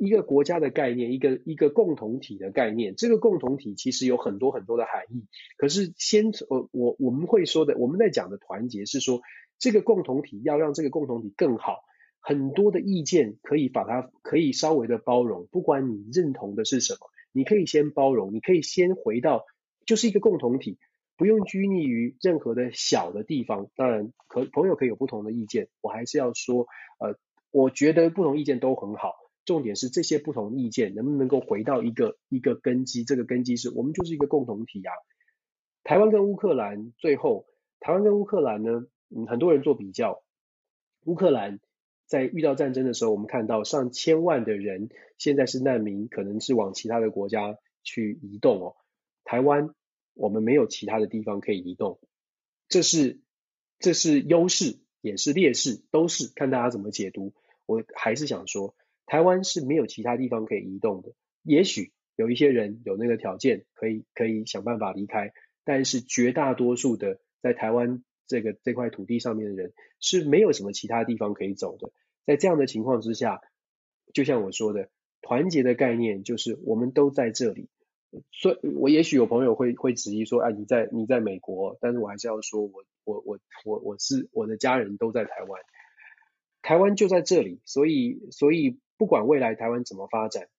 [0.02, 5.28] 一个国家的概念，一个一个共同体的概念，这个共同体其实有很多很多的含义。
[5.58, 9.20] 可是先，呃，我我们会说的，我们在讲的团结是说，
[9.58, 11.84] 这个共同体要让这个共同体更好，
[12.20, 17.00] 很多的意见可以把它可以稍微的包容，不管你认同的是什么，
[17.32, 19.46] 你可以先包容，你可以先回到
[19.86, 20.78] 就是一个共同体，
[21.18, 23.70] 不用拘泥于任何的小的地方。
[23.76, 26.68] 当然，可朋友可以有不同的意见，我还是要说，
[27.00, 27.18] 呃，
[27.52, 29.16] 我觉得不同意见都很好。
[29.46, 33.04] 重点是这些不同意见能不能够回到一个一个根基？
[33.04, 34.94] 这个根基是我们就是一个共同体啊。
[35.84, 37.48] 台湾跟乌克兰最后
[37.80, 40.22] 台湾跟乌克兰呢，嗯，很多人做比较，
[41.06, 41.60] 乌克兰
[42.10, 48.76] 在遇到战争的时候，我们看到上千万的人现在是难民，可能是往其他的国家去移动哦。
[49.24, 49.70] 台湾
[50.16, 52.00] 我们没有其他的地方可以移动，
[52.68, 53.20] 这是
[53.78, 57.34] 这是优势，也是劣势，都是看大家怎么解读。
[57.68, 58.76] 我还是想说，
[59.06, 61.14] 台湾是没有其他地方可以移动的，
[61.44, 65.32] 也许有一些人有那个条件，可以可以想办法离开，
[65.64, 67.20] 但是绝大多数的。
[67.42, 71.92] 在台湾这个这块土地上面的人是没有什么其他地方可以走的。
[72.26, 73.42] 在这样的情况之下，
[74.14, 74.90] 就像我说的，
[75.22, 77.68] 团结的概念就是我们都在这里。
[78.32, 85.62] 所以，我也许有朋友会会质疑说，啊，你在你在美国，但是我还是要说我我我我我是我的家人都在台湾，
[86.62, 87.62] 台湾就在这里。
[87.66, 90.50] 所以所以不管未来台湾怎么发展，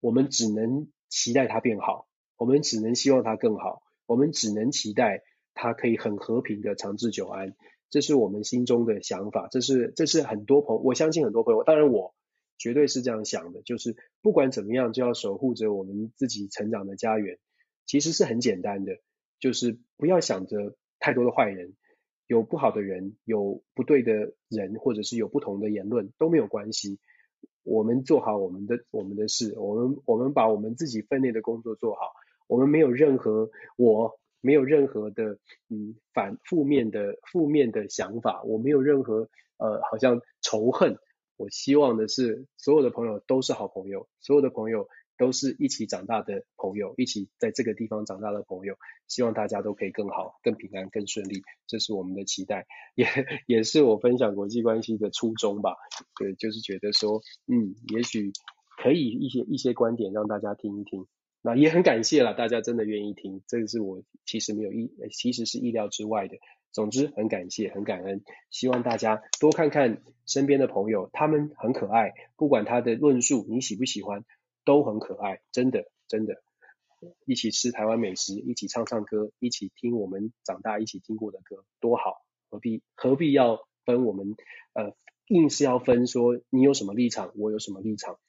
[0.00, 5.22] 我们只能期待它变好，我们只能希望它更好，我们只能期待。
[5.54, 7.54] 它可以很和平的长治久安，
[7.90, 12.14] 这是我们心中的想法，这是这是很多朋友，我相信很多朋友，当然我
[12.56, 17.38] 绝对是这样想的，就是不管怎么样，就要守护着我们自己成长的家园。
[17.86, 18.98] 其实是很简单的，
[19.40, 21.74] 就是不要想着太多的坏人，
[22.28, 27.00] 有不好的人，有不对的人，或者是有不同的言论都没有关系。
[27.64, 32.12] 我们做好我们的我们的事，我们我们把我们自己分内的工作做好，
[32.46, 34.19] 我们没有任何我。
[34.40, 35.38] 没有任何的
[35.68, 40.98] 嗯反负面的负面的想法，我没有任何呃好像仇恨。
[41.36, 48.76] 我希望的是所有的朋友都是好朋友，所有的朋友都是一起长大的朋友，一起在这个地方长大的朋友。
[49.08, 53.06] 希望大家都可以更好、更平安、更顺利，这是我们的期待，也
[53.46, 55.76] 也是我分享国际关系的初衷吧。
[56.18, 58.32] 对，就是觉得说，嗯，也许
[58.82, 61.06] 可以一些一些观点让大家听一听。
[61.42, 66.36] 那也很感谢了，大家真的愿意听，这个是我其实没有意，其实是意料之外的。
[66.72, 74.24] 总之很感谢，很感恩，希望大家多看看身边的朋友，他们很可爱，不管他的论述你喜不喜欢，
[74.64, 76.42] 都很可爱，真的真的。
[77.24, 84.36] 一起吃台湾美食，一起唱唱歌，一起听我们长大一起听过的歌，多好，何必何必要分我们
[84.74, 84.94] 呃，
[85.26, 88.20] 硬是要分说你有什么立场，我有什么立场。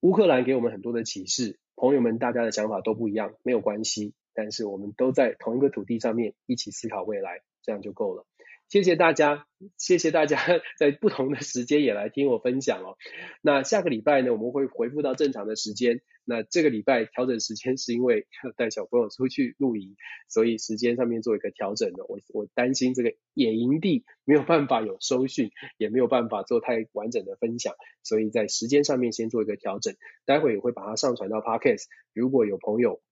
[0.00, 1.58] 乌克兰给我们很多的启示。
[1.76, 8.26] 朋友们，大家的想法都不一样，没有关系，但是我们都在同一个土地上面一起思考未来，这样就够了。
[8.68, 9.46] 谢谢大家，
[9.76, 10.38] 谢谢大家
[10.78, 12.96] 在不同的时间也来听我分享哦。
[13.42, 16.00] 那下个礼拜呢，我们会回复到正常的时间。
[16.24, 19.96] 那这个礼拜调整时间是因为要带小朋友出去露营，
[20.28, 22.04] 所以时间上面做一个调整的。
[22.06, 29.94] 我我担心这个野营地没有办法有收讯，也没有办法做太完整的分享，所以在时间上面先做一个调整。
[30.24, 31.84] 待会也会把它上传到 Podcast。
[32.12, 33.02] 如果有朋友，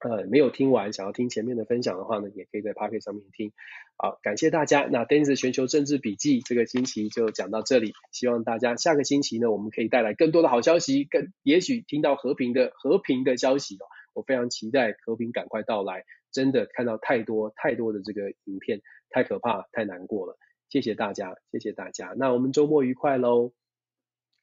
[0.00, 3.52] 呃，没有听完，想要听前面的分享的话呢，也可以在 Pocket 上面听。
[3.96, 4.88] 好，感谢大家。
[4.90, 13.86] 那 Dennis 全球政治笔记这个星期就讲到这里，希望大家下个星期呢，我们可以带来更多的好消息，更也许听到和平的和平的消息哦。
[14.14, 16.04] 我非常期待和平赶快到来。
[16.30, 20.36] 真的看到太多太多的这个影片，太可怕，太难过了。
[20.68, 22.14] 谢谢大家，谢谢大家。
[22.16, 23.52] 那我们周末愉快喽，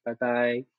[0.02, 0.75] 拜拜。